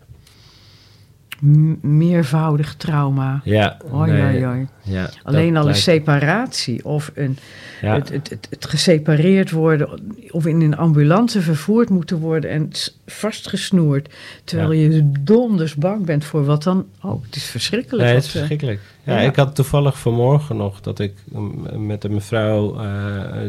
[1.81, 3.41] meervoudig trauma.
[3.45, 4.67] Ja, Oi, nee, oi, oi.
[4.83, 7.39] ja, Alleen al een separatie of een,
[7.81, 7.95] Ja.
[7.95, 10.01] het, het, het, het gesepareerd worden
[10.31, 12.71] of in een ambulance vervoerd moeten worden en
[13.07, 14.09] vastgesnoerd.
[14.45, 16.87] Terwijl je donders bang bent voor wat dan.
[17.01, 18.05] Oh, het is verschrikkelijk.
[18.05, 18.81] Nee, het is eh, verschrikkelijk.
[19.05, 19.29] Ja, ja.
[19.29, 22.87] ik had toevallig vanmorgen nog dat ik mm, met een mevrouw, eh,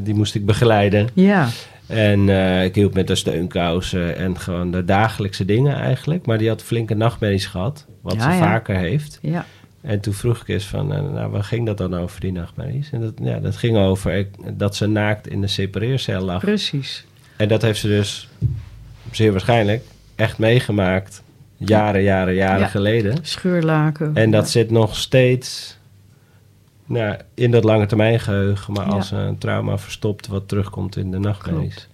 [0.04, 1.08] die moest ik begeleiden.
[1.14, 1.48] ja,
[1.88, 6.26] En eh, ik hielp met de steunkousen en gewoon de dagelijkse dingen eigenlijk.
[6.26, 8.38] Maar die had flinke nachtmerries gehad, wat Ja, ze ja.
[8.38, 9.20] vaker heeft.
[9.22, 9.46] ja,
[9.82, 12.90] En toen vroeg ik eens van, eh, nou, waar ging dat dan over, die nachtmerries?
[12.92, 16.42] En dat, ja, dat ging over ik- dat ze naakt in de separeercel lag.
[16.42, 17.06] precies.
[17.38, 18.30] En dat heeft ze dus
[19.12, 19.84] zeer waarschijnlijk
[20.16, 21.22] echt meegemaakt
[21.58, 22.68] Jaren, jaren, jaren Ja.
[22.68, 23.18] geleden.
[23.22, 24.12] Scheurlaken.
[24.16, 25.78] En dat zit nog steeds
[26.86, 28.92] nou, in dat lange termijn geheugen, maar Ja.
[28.92, 31.88] als een trauma verstopt wat terugkomt in de nachtmerries.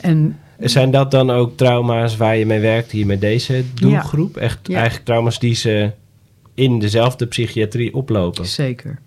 [0.00, 4.36] En Zijn dat dan ook trauma's waar je mee werkt hier met deze doelgroep?
[4.36, 4.74] Echt Ja.
[4.74, 5.90] eigenlijk trauma's die ze
[6.54, 8.46] in dezelfde psychiatrie oplopen?
[8.46, 8.98] zeker,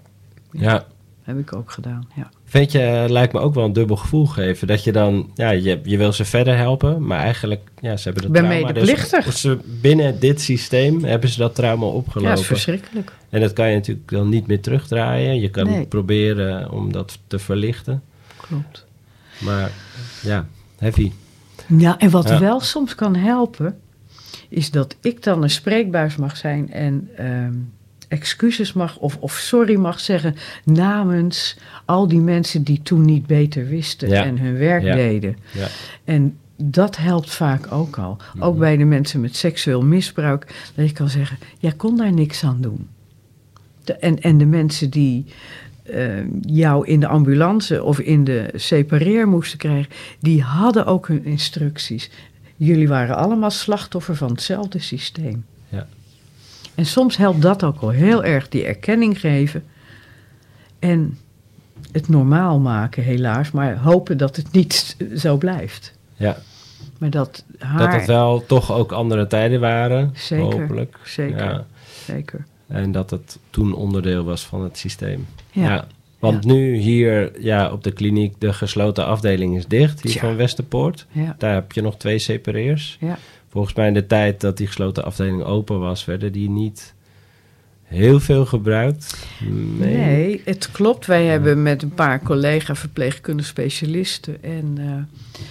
[0.51, 0.85] Ja.
[1.23, 2.07] Heb ik ook gedaan.
[2.15, 2.29] Ja.
[2.45, 4.67] Vind je, eh, lijkt me ook wel een dubbel gevoel geven.
[4.67, 8.23] Dat je dan, ja, je, je wil ze verder helpen, maar eigenlijk, ja, ze hebben
[8.23, 8.65] dat ben trauma.
[8.67, 9.25] medeplichtig.
[9.25, 12.29] Dus ze, binnen dit systeem hebben ze dat trauma ja, opgelopen.
[12.31, 13.11] dat is verschrikkelijk.
[13.29, 15.39] en dat kan je natuurlijk dan niet meer terugdraaien.
[15.39, 15.85] Je kan Nee.
[15.85, 18.01] proberen om dat te verlichten.
[18.37, 18.85] Klopt.
[19.39, 19.71] Maar
[20.23, 20.45] ja,
[20.77, 21.11] heavy.
[21.77, 22.39] Ja, en wat Ja.
[22.39, 23.79] wel soms kan helpen,
[24.49, 27.53] is dat ik dan een spreekbuis mag zijn en ehm,
[28.13, 33.67] excuses mag of, of sorry mag zeggen namens al die mensen die toen niet beter
[33.67, 34.23] wisten Ja.
[34.23, 34.95] en hun werk Ja.
[34.95, 35.37] deden.
[35.51, 35.67] Ja.
[36.03, 38.17] En dat helpt vaak ook al.
[38.33, 38.43] Mhm.
[38.43, 42.43] Ook bij de mensen met seksueel misbruik, dat je kan zeggen, jij kon daar niks
[42.43, 42.87] aan doen.
[43.83, 45.25] De- en, en de mensen die
[45.83, 46.07] eh,
[46.41, 52.09] jou in de ambulance of in de separeer moesten krijgen, die hadden ook hun instructies.
[52.55, 55.45] Jullie waren allemaal slachtoffer van hetzelfde systeem.
[56.75, 59.63] En soms helpt dat ook al heel erg, die erkenning geven.
[60.79, 61.17] En
[61.91, 63.51] het normaal maken, helaas.
[63.51, 65.93] Maar hopen dat het niet zo blijft.
[66.15, 66.37] ja.
[66.97, 67.79] Maar dat haar...
[67.79, 70.97] Dat het wel toch ook andere tijden waren, Zeker, hopelijk.
[71.05, 71.43] zeker.
[71.43, 71.65] Ja.
[72.05, 72.45] Zeker.
[72.67, 75.27] En dat het toen onderdeel was van het systeem.
[75.51, 75.87] Ja.
[76.19, 80.21] Want nu hier ja, op de kliniek, de gesloten afdeling is dicht, hier Tja.
[80.21, 81.05] van Westerpoort.
[81.11, 81.35] Ja.
[81.37, 82.97] Daar heb je nog twee separeers.
[82.99, 83.17] Ja.
[83.53, 86.93] Volgens mij in de tijd dat die gesloten afdeling open was, werden die niet
[87.83, 89.27] heel veel gebruikt.
[89.77, 89.95] Nee.
[89.95, 91.05] Nee, het klopt.
[91.05, 95.41] Wij hebben met een paar collega verpleegkundige specialisten en eh,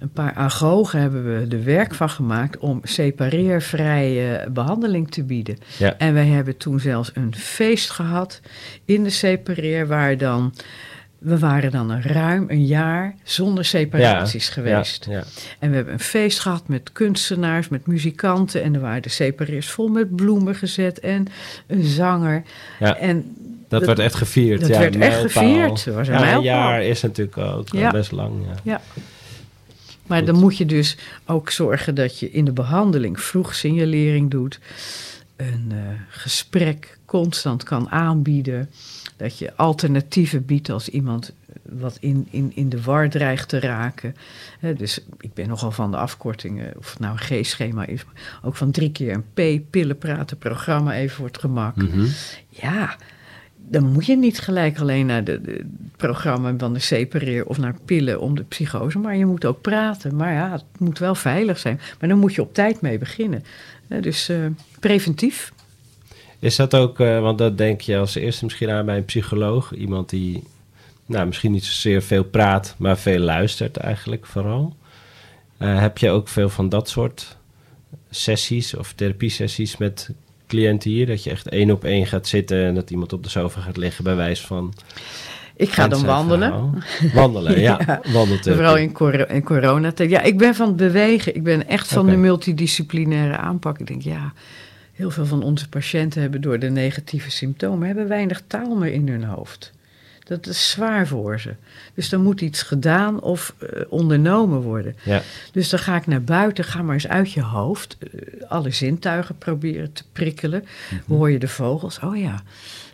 [0.00, 5.58] een paar agogen hebben we er werk van gemaakt om separeervrije behandeling te bieden.
[5.78, 5.98] Ja.
[5.98, 8.40] En wij hebben toen zelfs een feest gehad
[8.84, 10.54] in de separeer waar dan...
[11.22, 15.04] We waren dan een ruim een jaar zonder separaties geweest.
[15.08, 15.22] Ja, ja.
[15.58, 18.62] En we hebben een feest gehad met kunstenaars, met muzikanten.
[18.62, 21.26] En er waren de separeers vol met bloemen gezet en
[21.66, 22.42] een zanger.
[22.80, 22.96] Ja.
[22.96, 23.36] En
[23.68, 24.60] Dat, Dat- werd echt gevierd.
[24.60, 25.84] dat werd echt gevierd.
[25.84, 27.90] Dat was een jaar is natuurlijk ook Ja.
[27.90, 28.32] best lang.
[28.46, 28.54] Ja.
[28.62, 28.80] Ja.
[30.06, 30.26] Maar Goed.
[30.26, 34.58] dan moet je dus ook zorgen dat je in de behandeling vroeg signalering doet.
[35.36, 38.70] Een eh, gesprek constant kan aanbieden.
[39.16, 44.14] Dat je alternatieven biedt als iemand wat in, in, in de war dreigt te raken.
[44.76, 48.04] Dus ik ben nogal van de afkortingen, of het nou een G-schema is.
[48.42, 51.76] Ook van drie keer een P, pillen praten, programma even voor het gemak.
[51.76, 52.06] Mhm.
[52.48, 52.96] Ja,
[53.56, 55.62] dan moet je niet gelijk alleen naar het
[55.96, 60.16] programma van de separeer of naar pillen om de psychose, maar je moet ook praten.
[60.16, 61.80] Maar ja, het moet wel veilig zijn.
[62.00, 63.44] Maar dan moet je op tijd mee beginnen.
[64.00, 64.36] Dus eh,
[64.80, 65.52] preventief.
[66.42, 69.74] Is dat ook, eh, want dat denk je als eerste misschien aan bij een psycholoog.
[69.74, 70.42] Iemand die
[71.06, 74.76] nou, misschien niet zozeer veel praat, maar veel luistert eigenlijk vooral.
[75.58, 77.36] Eh, heb je ook veel van dat soort
[78.10, 80.10] sessies of therapiesessies met
[80.46, 81.06] cliënten hier?
[81.06, 83.76] Dat je echt één op één gaat zitten en dat iemand op de sofa gaat
[83.76, 84.74] liggen bij wijze van...
[85.56, 86.82] Ik ga dan wandelen.
[87.14, 87.80] Wandelen, ja.
[87.86, 88.00] Ja.
[88.12, 88.52] Wandeltherapie.
[88.52, 90.10] Vooral in, cor in coronatijd.
[90.10, 91.34] Ja, ik ben van het bewegen.
[91.34, 93.78] Ik ben echt van de multidisciplinaire aanpak.
[93.78, 94.32] Ik denk, ja,
[94.92, 97.86] heel veel van onze patiënten hebben door de negatieve symptomen...
[97.86, 99.72] hebben weinig taal meer in hun hoofd.
[100.24, 101.54] Dat is zwaar voor ze.
[101.94, 104.96] Dus er moet iets gedaan of eh, ondernomen worden.
[105.04, 107.96] Ja, Dus dan ga ik naar buiten, ga maar eens uit je hoofd.
[107.98, 110.64] eh, alle zintuigen proberen te prikkelen.
[111.06, 111.98] Hoor je de vogels?
[112.00, 112.42] Oh ja.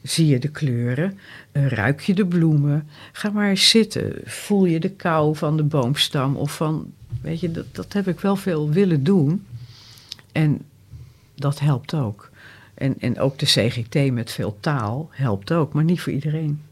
[0.03, 1.19] Zie je de kleuren?
[1.53, 2.89] Eh, ruik je de bloemen?
[3.13, 4.13] Ga maar eens zitten.
[4.25, 6.37] Voel je de kou van de boomstam?
[6.37, 9.47] Of van, weet je, dat, dat heb ik wel veel willen doen.
[10.33, 10.61] En
[11.41, 12.31] dat helpt ook.
[12.75, 16.63] En, en ook de CGT met veel taal helpt ook, maar niet voor iedereen.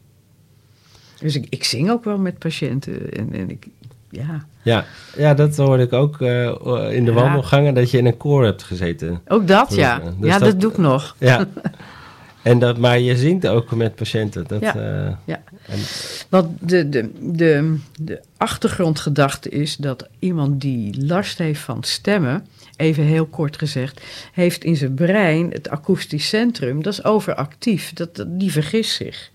[1.18, 3.12] Dus ik, ik zing ook wel met patiënten.
[3.12, 3.66] En, en ik,
[4.10, 4.84] ja, ja.
[5.16, 6.44] ja, dat hoorde ik ook eh,
[6.92, 7.16] in de Ja.
[7.20, 9.20] wandelgangen, dat je in een koor hebt gezeten.
[9.28, 9.94] ook dat, ja.
[9.96, 10.20] Vroeger.
[10.20, 11.16] Dus ja, dat- dat, doe ik nog.
[11.18, 11.46] Ja.
[12.42, 14.44] En dat, maar je zingt ook met patiënten.
[14.46, 14.74] Dat, Ja.
[14.76, 15.42] eh, Ja.
[15.66, 15.78] en,
[16.28, 23.04] Want de, de, de, de achtergrondgedachte is dat iemand die last heeft van stemmen, even
[23.04, 24.00] heel kort gezegd,
[24.32, 29.30] heeft in zijn brein het akoestisch centrum, dat is overactief, dat, dat- die vergist zich.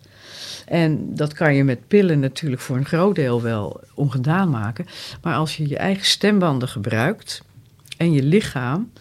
[0.65, 4.85] En dat kan je met pillen natuurlijk voor een groot deel wel ongedaan maken.
[5.21, 7.41] Maar als je je eigen stembanden gebruikt
[7.97, 8.91] en je lichaam,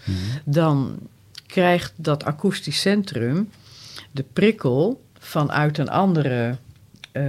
[0.45, 0.99] dan
[1.47, 3.51] krijgt dat akoestisch centrum
[4.11, 6.57] de prikkel vanuit een andere
[7.13, 7.25] eh,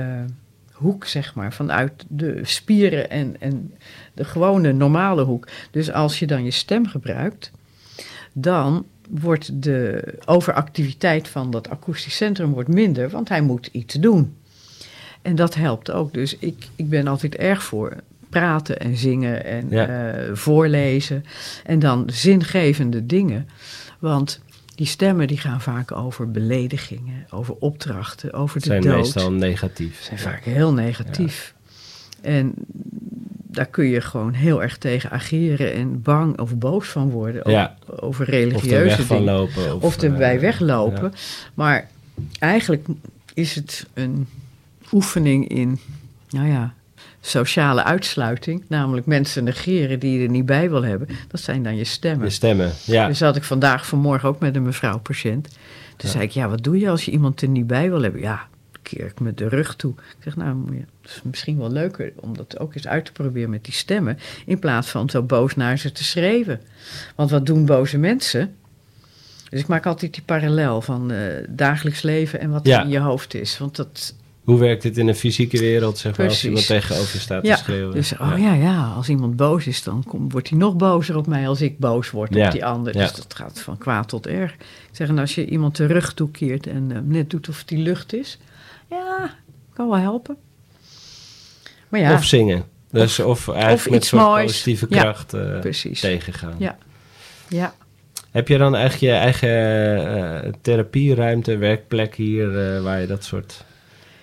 [0.82, 1.54] hoek, zeg maar.
[1.54, 3.74] Vanuit de spieren en, en
[4.14, 5.48] de gewone normale hoek.
[5.72, 7.52] Dus als je dan je stem gebruikt,
[8.34, 14.36] dan wordt de overactiviteit van dat akoestisch centrum wordt minder, want hij moet iets doen.
[15.22, 16.14] En dat helpt ook.
[16.14, 17.96] Dus ik, ik ben altijd erg voor
[18.30, 19.88] praten en zingen en Ja.
[19.88, 21.24] eh, voorlezen.
[21.66, 23.48] En dan zingevende dingen.
[24.00, 24.42] Want
[24.82, 28.96] die stemmen die gaan vaak over beledigingen, over opdrachten, over de zijn dood.
[28.96, 30.02] meestal negatief.
[30.02, 31.54] zijn vaak heel negatief.
[32.22, 32.54] En
[33.48, 37.52] daar kun je gewoon heel erg tegen ageren en bang of boos van worden.
[37.52, 37.78] Ja.
[37.86, 39.34] Over Of er religieuze van dingen.
[39.34, 39.76] lopen.
[39.76, 41.04] Of, Of erbij eh, weglopen.
[41.14, 41.18] ja.
[41.54, 41.88] Maar
[42.40, 42.88] eigenlijk
[43.34, 44.28] is het een
[44.92, 45.80] oefening in,
[46.30, 46.74] nou ja,
[47.22, 48.64] sociale uitsluiting.
[48.68, 51.08] Namelijk mensen negeren die je er niet bij wil hebben.
[51.28, 52.26] Dat zijn dan je stemmen.
[52.26, 53.08] De stemmen, ja.
[53.08, 55.48] Dus had ik vandaag vanmorgen ook met een mevrouw patiënt.
[55.98, 58.22] Toen zei ik, ja, wat doe je als je iemand er niet bij wil hebben?
[58.22, 58.48] Ja,
[58.82, 59.94] keer ik met de rug toe.
[59.94, 63.12] Ik zeg, nou, je- het is misschien wel leuker om dat ook eens uit te
[63.12, 64.18] proberen met die stemmen.
[64.46, 66.62] In plaats van zo boos naar ze te schreeuwen.
[67.16, 68.56] Want wat doen boze mensen?
[69.50, 71.18] Dus ik maak altijd die parallel van eh,
[71.50, 72.78] dagelijks leven en wat Ja.
[72.80, 73.58] er in je hoofd is.
[73.58, 74.16] Want dat,
[74.52, 77.56] Hoe werkt dit in een fysieke wereld, zeg maar, als iemand tegenover je staat ja,
[77.56, 77.94] te schreeuwen?
[77.94, 81.48] dus oh ja, ja, als iemand boos is, dan wordt hij nog bozer op mij
[81.48, 82.94] als ik boos word Ja, op die ander.
[82.94, 84.54] Dus dat gaat van kwaad tot erg.
[84.54, 84.60] Ik
[84.92, 88.14] zeg, en als je iemand de rug toekeert en eh, net doet of die lucht
[88.14, 88.38] is,
[88.90, 89.36] ja,
[89.74, 90.38] kan wel helpen.
[91.90, 92.64] Maar ja, Of zingen.
[92.90, 94.46] Dus of, eigenlijk of met iets een soort moois.
[94.46, 95.60] positieve kracht eh,
[95.94, 96.56] tegengaan.
[96.58, 96.78] Ja.
[97.48, 97.74] ja,
[98.32, 103.70] Heb je dan eigenlijk je eigen eh, therapieruimte, werkplek hier, waar je dat soort...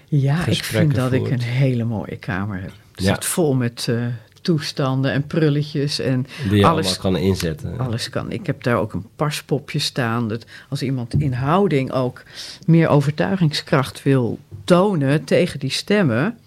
[0.08, 2.72] ja ik vind dat ik een hele mooie kamer heb.
[2.94, 3.14] Het Ja.
[3.14, 4.06] zit vol met eh,
[4.42, 7.78] toestanden en prulletjes en Die je Alles- kan inzetten.
[7.78, 8.30] Alles kan.
[8.32, 10.28] Ik heb daar ook een paspopje staan.
[10.28, 12.22] Dat als iemand in houding ook
[12.66, 16.38] meer overtuigingskracht wil tonen tegen die stemmen,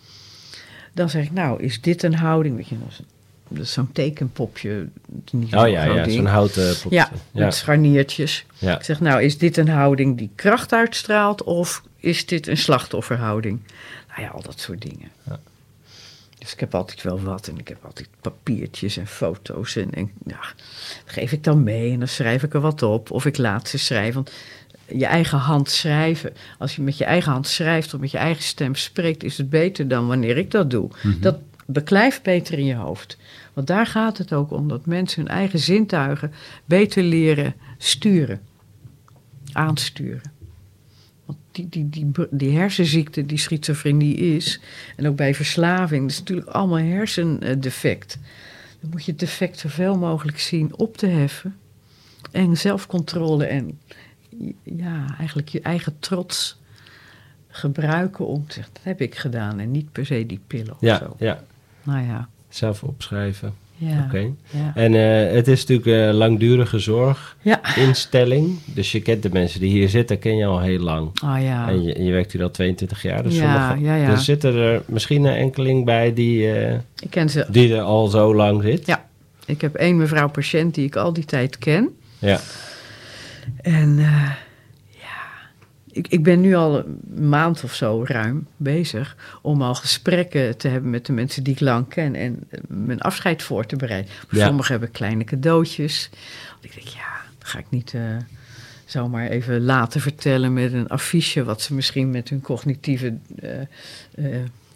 [0.94, 2.56] dan zeg ik, nou, is dit een houding?
[2.56, 3.02] Weet je, dat is-
[3.60, 4.88] is zo'n tekenpopje.
[5.32, 6.98] Niet Oh ja, ja zo'n houten popje.
[6.98, 7.46] Ja, ja.
[7.46, 8.46] met scharniertjes.
[8.58, 8.76] ja.
[8.76, 13.60] Ik zeg, nou, is dit een houding die kracht uitstraalt of is dit een slachtofferhouding?
[14.10, 15.12] Nou ja, al dat soort dingen.
[15.24, 15.40] Ja.
[16.38, 20.12] Dus ik heb altijd wel wat en ik heb altijd papiertjes en foto's en, en
[20.26, 20.40] ja,
[21.06, 23.78] geef ik dan mee en dan schrijf ik er wat op of ik laat ze
[23.78, 24.14] schrijven.
[24.14, 24.32] Want
[24.88, 28.44] je eigen hand schrijven, als je met je eigen hand schrijft of met je eigen
[28.44, 30.90] stem spreekt, is het beter dan wanneer ik dat doe.
[31.20, 31.38] Dat
[31.72, 33.18] beklijft beter in je hoofd.
[33.54, 36.32] Want daar gaat het ook om, dat mensen hun eigen zintuigen
[36.66, 38.42] beter leren sturen,
[39.52, 40.32] aansturen.
[41.26, 44.60] Want die, die, die, die hersenziekte die schizofrenie is,
[44.96, 48.20] en ook bij verslaving, dat is natuurlijk allemaal hersendefect.
[48.80, 51.56] Dan moet je het defect zoveel mogelijk zien op te heffen.
[52.32, 53.80] En zelfcontrole en
[54.64, 56.60] ja, eigenlijk je eigen trots
[57.48, 60.82] gebruiken om te zeggen, dat heb ik gedaan en niet per se die pillen of
[60.82, 61.16] Ja, zo.
[61.20, 61.44] ja,
[61.84, 63.54] Nou ja, zelf opschrijven.
[63.78, 64.08] ja.
[64.76, 66.82] En eh, het is natuurlijk een langdurige ja.
[66.82, 68.60] zorginstelling.
[68.66, 71.10] Dus je kent de mensen die hier zitten, ken je al heel lang.
[71.24, 71.70] Ah ja.
[71.70, 73.24] En je, je werkt hier al 22 jaar.
[73.24, 74.16] Dus Ja, sommige- ja, ja.
[74.16, 77.46] Zitten er misschien een enkeling bij die, eh, Ik ken ze.
[77.50, 78.86] die er al zo lang zit.
[78.86, 79.06] Ja.
[79.46, 81.90] Ik heb één mevrouw patiënt die ik al die tijd ken.
[82.20, 82.40] Ja.
[83.62, 84.30] En eh,
[85.92, 90.68] ik, ik ben nu al een maand of zo ruim bezig om al gesprekken te
[90.68, 94.12] hebben met de mensen die ik lang ken en eh, mijn afscheid voor te bereiden.
[94.30, 94.46] Ja.
[94.46, 96.10] Sommigen hebben kleine cadeautjes.
[96.52, 98.02] Want ik denk, ja, dat ga ik niet eh,
[98.86, 104.26] zomaar even laten vertellen met een affiche wat ze misschien met hun cognitieve eh,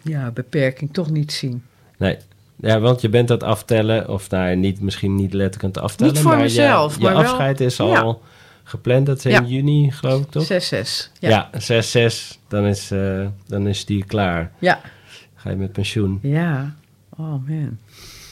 [0.02, 1.62] ja, beperking toch niet zien.
[1.98, 2.16] Nee.
[2.60, 6.12] Ja, want je bent dat aftellen, of nou, niet, misschien niet letterlijk aan het aftellen.
[6.12, 8.16] Niet voor maar je- mezelf, je, maar wel- afscheid is al Ja.
[8.68, 9.06] Gepland.
[9.06, 10.46] Dat is in juni, geloof ik, toch?
[10.46, 11.10] 6-6.
[11.18, 11.50] Ja, Ja.
[11.60, 14.52] 6-6, dan, is, eh, dan is die klaar.
[14.58, 14.80] ja.
[15.34, 16.18] Ga je met pensioen.
[16.22, 16.74] Ja,
[17.10, 17.78] oh man.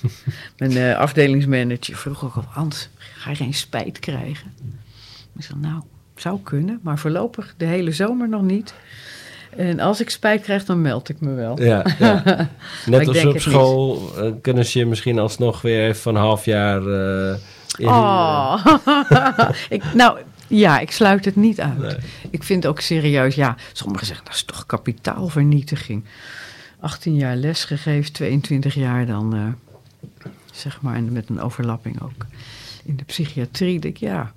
[0.58, 4.52] Mijn eh, afdelingsmanager vroeg ook al, Hans, ga je geen spijt krijgen?
[5.38, 5.82] Ik zei, nou,
[6.16, 8.74] zou kunnen, maar voorlopig de hele zomer nog niet.
[9.56, 11.62] En als ik spijt krijg, dan meld ik me wel.
[11.62, 12.48] Ja, ja.
[12.86, 16.44] Net als op school eh, kunnen ze je misschien alsnog weer even van een half
[16.44, 16.82] jaar.
[17.78, 18.66] Oh,
[19.68, 21.78] ik, nou ja, ik sluit het niet uit.
[21.78, 21.96] Nee.
[22.30, 26.04] Ik vind ook serieus, ja, sommigen zeggen dat is toch kapitaalvernietiging.
[26.80, 32.26] 18 jaar lesgegeven, 22 jaar dan, eh, zeg maar, en met een overlapping ook.
[32.84, 34.32] In de psychiatrie, denk ik, ja,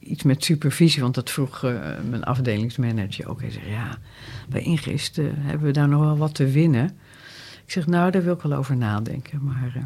[0.00, 1.74] iets met supervisie, want dat vroeg eh,
[2.10, 3.40] mijn afdelingsmanager ook.
[3.40, 3.98] Hij zei, ja,
[4.48, 6.84] bij Ingist eh, hebben we daar nog wel wat te winnen.
[7.64, 9.82] Ik zeg, nou, daar wil ik wel over nadenken, maar eh,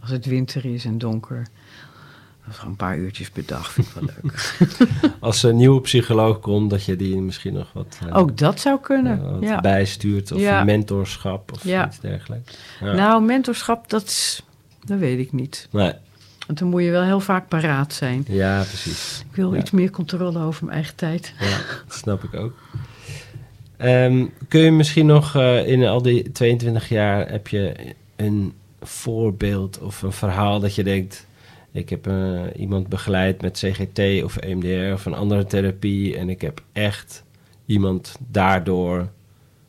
[0.00, 1.46] als het winter is en donker...
[2.50, 4.56] Gewoon een paar uurtjes per dag vind ik wel leuk.
[5.20, 8.80] Als een nieuwe psycholoog komt, dat je die misschien nog wat, eh, Ook dat zou
[8.80, 9.20] kunnen.
[9.42, 9.60] eh, ja.
[9.60, 10.32] bijstuurt.
[10.32, 10.64] Of Ja.
[10.64, 11.86] mentorschap of Ja.
[11.86, 12.56] iets dergelijks.
[12.80, 12.92] Ja.
[12.92, 14.42] Nou, mentorschap, dat, is-
[14.84, 15.68] dat weet ik niet.
[15.70, 15.92] nee.
[16.46, 18.24] Want dan moet je wel heel vaak paraat zijn.
[18.28, 19.24] Ja, precies.
[19.30, 19.60] Ik wil Ja.
[19.60, 21.34] iets meer controle over mijn eigen tijd.
[21.40, 21.46] Ja,
[21.86, 22.52] dat snap ik ook.
[23.76, 27.74] Ehm, kun je misschien nog eh, in al die 22 jaar heb je
[28.16, 31.26] een voorbeeld of een verhaal dat je denkt:
[31.74, 36.28] ik heb eh, iemand begeleid met CGT of E EMDR of een andere therapie en
[36.28, 37.24] ik heb echt
[37.66, 39.08] iemand daardoor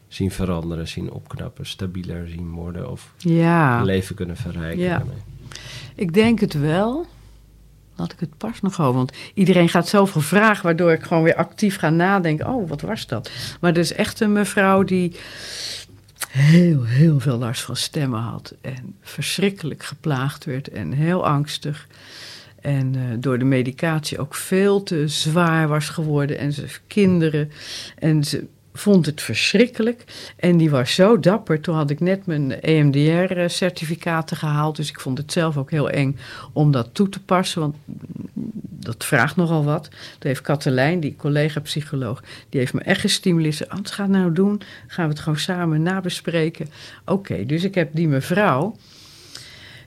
[0.08, 4.84] zien veranderen, zien opknappen, stabieler zien worden of Ja, leven kunnen verrijken.
[4.84, 4.97] Ja.
[4.97, 5.16] daarmee.
[5.95, 7.06] ik denk het wel.
[7.95, 8.93] Had ik het pas nog over.
[8.93, 12.47] Want iedereen gaat zoveel vragen, waardoor ik gewoon weer actief ga nadenken.
[12.47, 13.32] Oh, wat was dat?
[13.62, 15.16] Maar er is echt een mevrouw die
[16.36, 18.56] heel, heel veel last van stemmen had.
[18.62, 21.88] En verschrikkelijk geplaagd werd en heel angstig.
[22.62, 26.38] En eh, door de medicatie ook veel te zwaar was geworden.
[26.38, 27.52] En ze kinderen.
[28.00, 28.48] En ze
[28.78, 30.04] vond het verschrikkelijk.
[30.36, 31.62] En die was zo dapper.
[31.62, 34.76] Toen had ik net mijn EMDR-certificaten gehaald.
[34.76, 36.18] Dus ik vond het zelf ook heel eng
[36.54, 37.62] om dat toe te passen.
[37.62, 37.76] Want
[38.86, 39.84] dat vraagt nogal wat.
[39.90, 43.68] Toen heeft Katelijn, die collega-psycholoog, die heeft me echt gestimuleerd.
[43.70, 44.62] Wat ga het nou doen?
[44.88, 46.70] Gaan we het gewoon samen nabespreken?
[47.06, 48.76] Oké, dus ik heb die mevrouw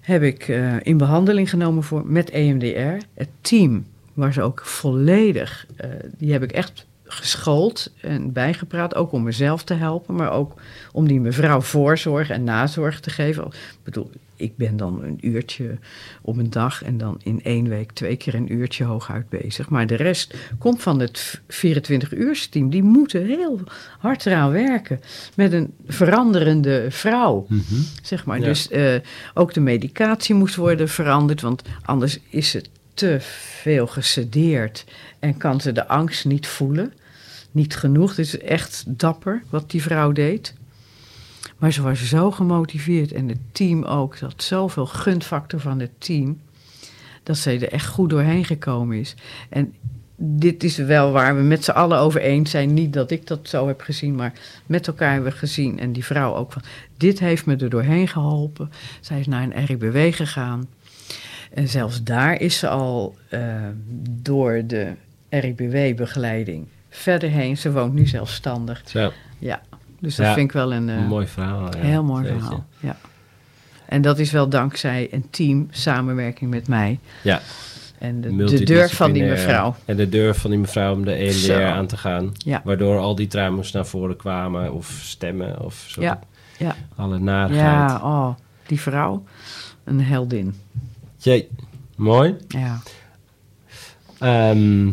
[0.00, 3.04] heb ik eh, in behandeling genomen voor, met EMDR.
[3.14, 8.94] Het team was ook volledig, eh, die heb ik echt geschoold en bijgepraat.
[8.94, 10.54] Ook om mezelf te helpen, maar ook
[10.92, 13.44] om die mevrouw voorzorg en nazorg te geven.
[13.46, 15.78] Ik bedoel, ik ben dan een uurtje
[16.22, 19.68] op een dag en dan in één week twee keer een uurtje hooguit bezig.
[19.68, 22.68] Maar de rest komt van het 24-uursteam.
[22.68, 23.60] Die moeten heel
[23.98, 25.00] hard eraan werken
[25.34, 27.46] met een veranderende vrouw.
[28.02, 28.38] Zeg maar.
[28.38, 28.44] Ja.
[28.44, 28.94] Dus eh,
[29.34, 34.84] ook de medicatie moest worden veranderd, want anders is het te veel gesedeerd
[35.18, 36.92] en kan ze de angst niet voelen.
[37.50, 38.08] Niet genoeg.
[38.08, 40.54] Het is echt dapper wat die vrouw deed.
[41.58, 44.16] Maar ze was zo gemotiveerd en het team ook.
[44.16, 46.40] Ze had zoveel gunfactor van het team.
[47.22, 49.14] Dat ze er echt goed doorheen gekomen is.
[49.48, 49.74] En
[50.16, 52.74] dit is wel waar we met z'n allen over eens zijn.
[52.74, 54.32] Niet dat ik dat zo heb gezien, maar
[54.66, 55.78] met elkaar hebben we gezien.
[55.78, 56.62] En die vrouw ook van,
[56.96, 58.70] dit heeft me er doorheen geholpen.
[59.00, 60.68] Zij is naar een RIBW gegaan.
[61.54, 63.66] En zelfs daar is ze al eh,
[64.10, 64.92] door de
[65.28, 67.56] RIBW-begeleiding verder heen.
[67.56, 68.82] Ze woont nu zelfstandig.
[68.86, 69.60] Zo, Ja,
[70.00, 71.62] dus dat Ja, vind ik wel een, eh, een mooi verhaal.
[71.76, 71.80] ja.
[71.80, 72.64] heel mooi verhaal.
[72.80, 72.96] Ja.
[73.86, 76.98] En dat is wel dankzij een team, samenwerking met mij.
[77.22, 77.40] Ja.
[77.98, 79.74] En de, de deur van die mevrouw.
[79.84, 82.32] En de deur van die mevrouw om de EMDR aan te gaan.
[82.32, 82.60] Ja.
[82.64, 84.72] Waardoor al die trauma's naar voren kwamen.
[84.72, 85.60] Of stemmen.
[85.60, 86.00] Of zo.
[86.00, 86.18] Ja,
[86.58, 86.76] ja.
[86.96, 87.90] Alle narigheid.
[87.90, 88.34] Ja, oh,
[88.66, 89.24] die vrouw,
[89.84, 90.54] een heldin.
[91.16, 91.48] Jee,
[91.96, 92.36] mooi.
[92.48, 92.80] Ja.
[94.18, 94.90] Ehm,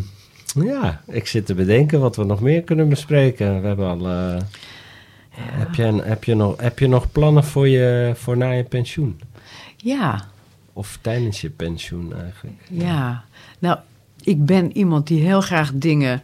[0.63, 3.61] ja, ik zit te bedenken wat we nog meer kunnen bespreken.
[3.61, 4.07] We hebben al...
[4.07, 4.41] eh,
[5.39, 9.19] heb, je, heb, je nog, heb je nog plannen voor, je, voor na je pensioen?
[9.77, 10.25] ja,
[10.73, 12.57] Of tijdens je pensioen eigenlijk?
[12.69, 13.23] ja.
[13.59, 13.77] Nou,
[14.23, 16.21] ik ben iemand die heel graag dingen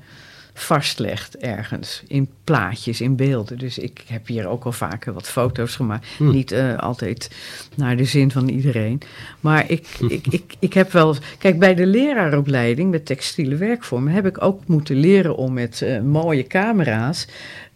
[0.54, 2.04] vastlegt ergens.
[2.08, 3.58] In plaatjes, in beelden.
[3.58, 6.08] Dus ik heb hier ook al vaker wat foto's gemaakt.
[6.18, 6.30] Hm.
[6.30, 7.32] Niet eh, altijd
[7.76, 9.02] naar de zin van iedereen.
[9.39, 11.16] Maar ik, ik, ik, ik heb wel...
[11.38, 14.14] Kijk, bij de leraaropleiding met textiele werkvormen...
[14.14, 17.28] heb ik ook moeten leren om met eh, mooie camera's...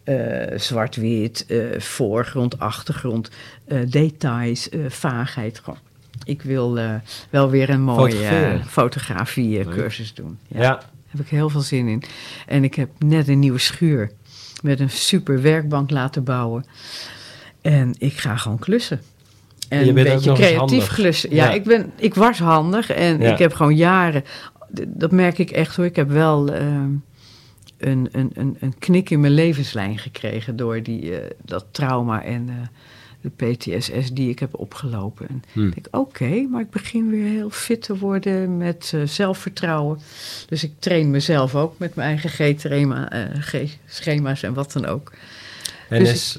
[0.04, 1.46] eh, zwart-wit,
[1.78, 3.30] voorgrond, achtergrond,
[3.88, 5.60] details, vaagheid.
[5.64, 5.78] Gewoon.
[6.24, 6.78] Ik wil
[7.30, 8.60] wel weer een mooie Fotograferen.
[8.60, 9.74] eh, fotografie eh, Leuk.
[9.74, 10.38] cursus doen.
[10.48, 10.80] Ja.
[11.16, 12.02] Heb ik heel veel zin in.
[12.46, 14.10] En ik heb net een nieuwe schuur
[14.62, 16.64] met een super werkbank laten bouwen.
[17.60, 19.00] En ik ga gewoon klussen.
[19.68, 21.34] En een beetje creatief klussen.
[21.34, 21.52] Ja, Ja.
[21.52, 23.32] Ik, ben, ik was handig en Ja.
[23.32, 24.24] ik heb gewoon jaren...
[24.86, 25.84] Dat merk ik echt hoor.
[25.84, 26.90] Ik heb wel ehm,
[27.78, 30.56] een, een, een, een knik in mijn levenslijn gekregen...
[30.56, 32.54] door die, eh, dat trauma en eh,
[33.36, 35.28] de PTSS die ik heb opgelopen.
[35.28, 35.66] En Hm.
[35.66, 39.98] ik denk, oké, maar ik begin weer heel fit te worden met eh, zelfvertrouwen.
[40.48, 45.12] Dus ik train mezelf ook met mijn eigen G-trema, eh, G-schema's en wat dan ook.
[45.88, 46.38] En Dus is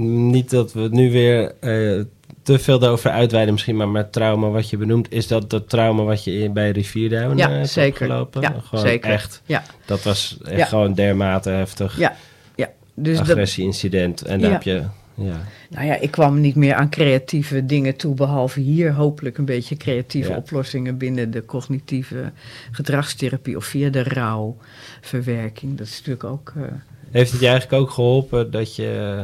[0.00, 2.00] niet dat we nu weer eh,
[2.42, 6.02] te veel daarover uitweiden misschien, maar met trauma wat je benoemt, is dat dat trauma
[6.02, 8.02] wat je bij Rivierduin Ja, hebt zeker.
[8.06, 8.40] opgelopen?
[8.40, 9.10] Ja, gewoon zeker.
[9.10, 9.42] echt.
[9.46, 10.64] Ja, Dat was echt Ja.
[10.66, 11.98] gewoon dermate heftig.
[11.98, 12.16] ja,
[12.54, 12.70] ja.
[12.94, 14.22] Dus Agressie-incident.
[14.22, 14.54] En daar Ja.
[14.54, 14.82] heb je...
[15.16, 15.40] Ja.
[15.70, 19.76] nou ja, ik kwam niet meer aan creatieve dingen toe, behalve hier hopelijk een beetje
[19.76, 20.36] creatieve Ja.
[20.36, 22.32] oplossingen binnen de cognitieve
[22.70, 25.78] gedragstherapie of via de rouwverwerking.
[25.78, 26.52] Dat is natuurlijk ook.
[26.56, 26.62] eh,
[27.10, 29.22] Heeft het je eigenlijk ook geholpen dat je...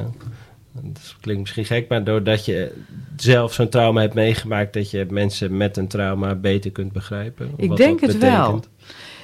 [0.74, 2.72] Dat klinkt misschien gek, maar doordat je
[3.16, 7.51] zelf zo'n trauma hebt meegemaakt, dat je mensen met een trauma beter kunt begrijpen?
[7.57, 8.64] Ik Wat denk dat het wel.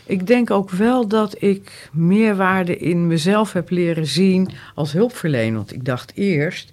[0.09, 5.55] Ik denk ook wel dat ik meerwaarde in mezelf heb leren zien als hulpverlener.
[5.55, 6.71] Want ik dacht eerst,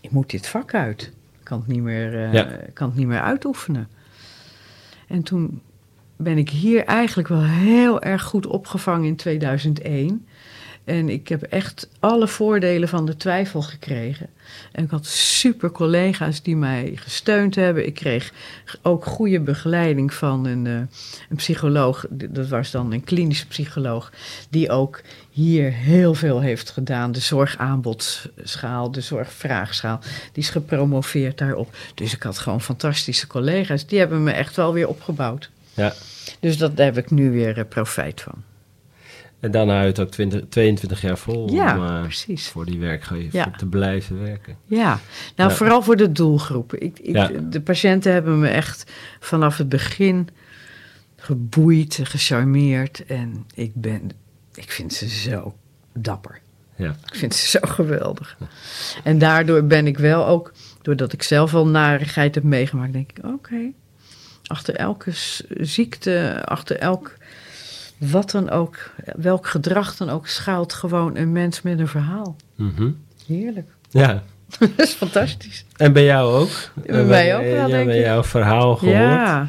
[0.00, 1.02] ik moet dit vak uit.
[1.38, 2.48] Ik kan het niet meer, eh, Ja.
[2.72, 3.88] kan het niet meer uitoefenen.
[5.08, 5.60] En toen
[6.16, 10.26] ben ik hier eigenlijk wel heel erg goed opgevangen in 2001.
[10.84, 14.28] En ik heb echt alle voordelen van de twijfel gekregen.
[14.72, 17.86] En ik had super collega's die mij gesteund hebben.
[17.86, 18.32] Ik kreeg
[18.82, 20.74] ook goede begeleiding van een, eh,
[21.28, 22.06] een psycholoog.
[22.10, 24.12] Dat was dan een klinische psycholoog.
[24.50, 25.00] Die ook
[25.30, 27.12] hier heel veel heeft gedaan.
[27.12, 30.00] De zorgaanbodschaal, de zorgvraagschaal.
[30.32, 31.76] Die is gepromoveerd daarop.
[31.94, 33.86] Dus ik had gewoon fantastische collega's.
[33.86, 35.50] Die hebben me echt wel weer opgebouwd.
[35.74, 35.92] Ja.
[36.40, 38.49] Dus dat, daar heb ik nu weer eh, profijt van.
[39.40, 42.48] En hou je het ook 20, 22 jaar vol Ja, om eh, precies.
[42.48, 43.50] voor die werkgever Ja.
[43.50, 44.56] te blijven werken.
[44.64, 45.00] Ja,
[45.36, 45.56] nou Ja.
[45.56, 46.74] vooral voor de doelgroep.
[46.74, 47.02] Ik.
[47.52, 50.28] De patiënten hebben me echt vanaf het begin
[51.16, 53.04] geboeid, gecharmeerd.
[53.06, 54.10] En ik ben,
[54.54, 55.54] ik vind ze zo
[55.94, 56.40] dapper.
[56.76, 56.90] Ja.
[57.06, 58.36] Ik vind ze zo geweldig.
[59.04, 63.24] En daardoor ben ik wel ook, doordat ik zelf wel narigheid heb meegemaakt, denk ik,
[63.24, 63.72] oké.
[64.46, 65.10] achter elke
[65.48, 67.16] ziekte, achter elk
[68.00, 72.36] wat dan ook, welk gedrag dan ook, schuilt gewoon een mens met een verhaal.
[72.56, 72.90] Mhm.
[73.26, 73.68] Heerlijk.
[73.90, 74.22] ja.
[74.58, 75.64] Dat is fantastisch.
[75.76, 76.48] En bij jou ook?
[76.86, 78.04] Bij mij ook Eh, wel, ja, denk bij ik.
[78.04, 78.96] jouw verhaal gehoord.
[78.98, 79.48] Ja,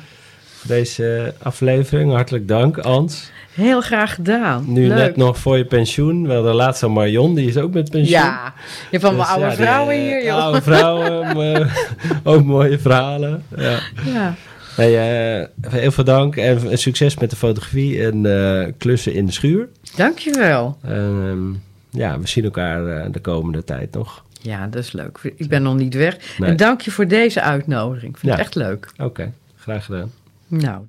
[0.64, 2.12] Deze aflevering.
[2.12, 3.32] Hartelijk dank, Ans.
[3.54, 4.64] heel graag gedaan.
[4.68, 4.97] Nu Leuk.
[4.97, 6.28] net nog voor je pensioen.
[6.28, 8.20] Wel de laatste Marion, die is ook met pensioen.
[8.20, 10.38] Ja, je hebt allemaal Dus oude ja, die, vrouwen eh, hier, joh.
[10.43, 11.78] Oude vrouwen, maar
[12.34, 13.43] ook mooie verhalen.
[13.58, 13.80] Ja.
[14.06, 14.36] Ja.
[14.76, 19.32] Hey, eh, heel veel dank en succes met de fotografie en eh, klussen in de
[19.32, 19.69] schuur.
[19.95, 20.78] Dankjewel.
[20.84, 21.51] Ehm,
[21.89, 24.24] ja, we zien elkaar eh, de komende tijd nog.
[24.41, 25.19] Ja, dat is leuk.
[25.36, 26.38] Ik ben nog niet weg.
[26.39, 26.49] Nee.
[26.49, 28.11] En dank je voor deze uitnodiging.
[28.13, 28.38] Ik vind Ja.
[28.38, 28.91] het echt leuk.
[28.97, 30.11] Oké, graag gedaan.
[30.47, 30.82] Nou.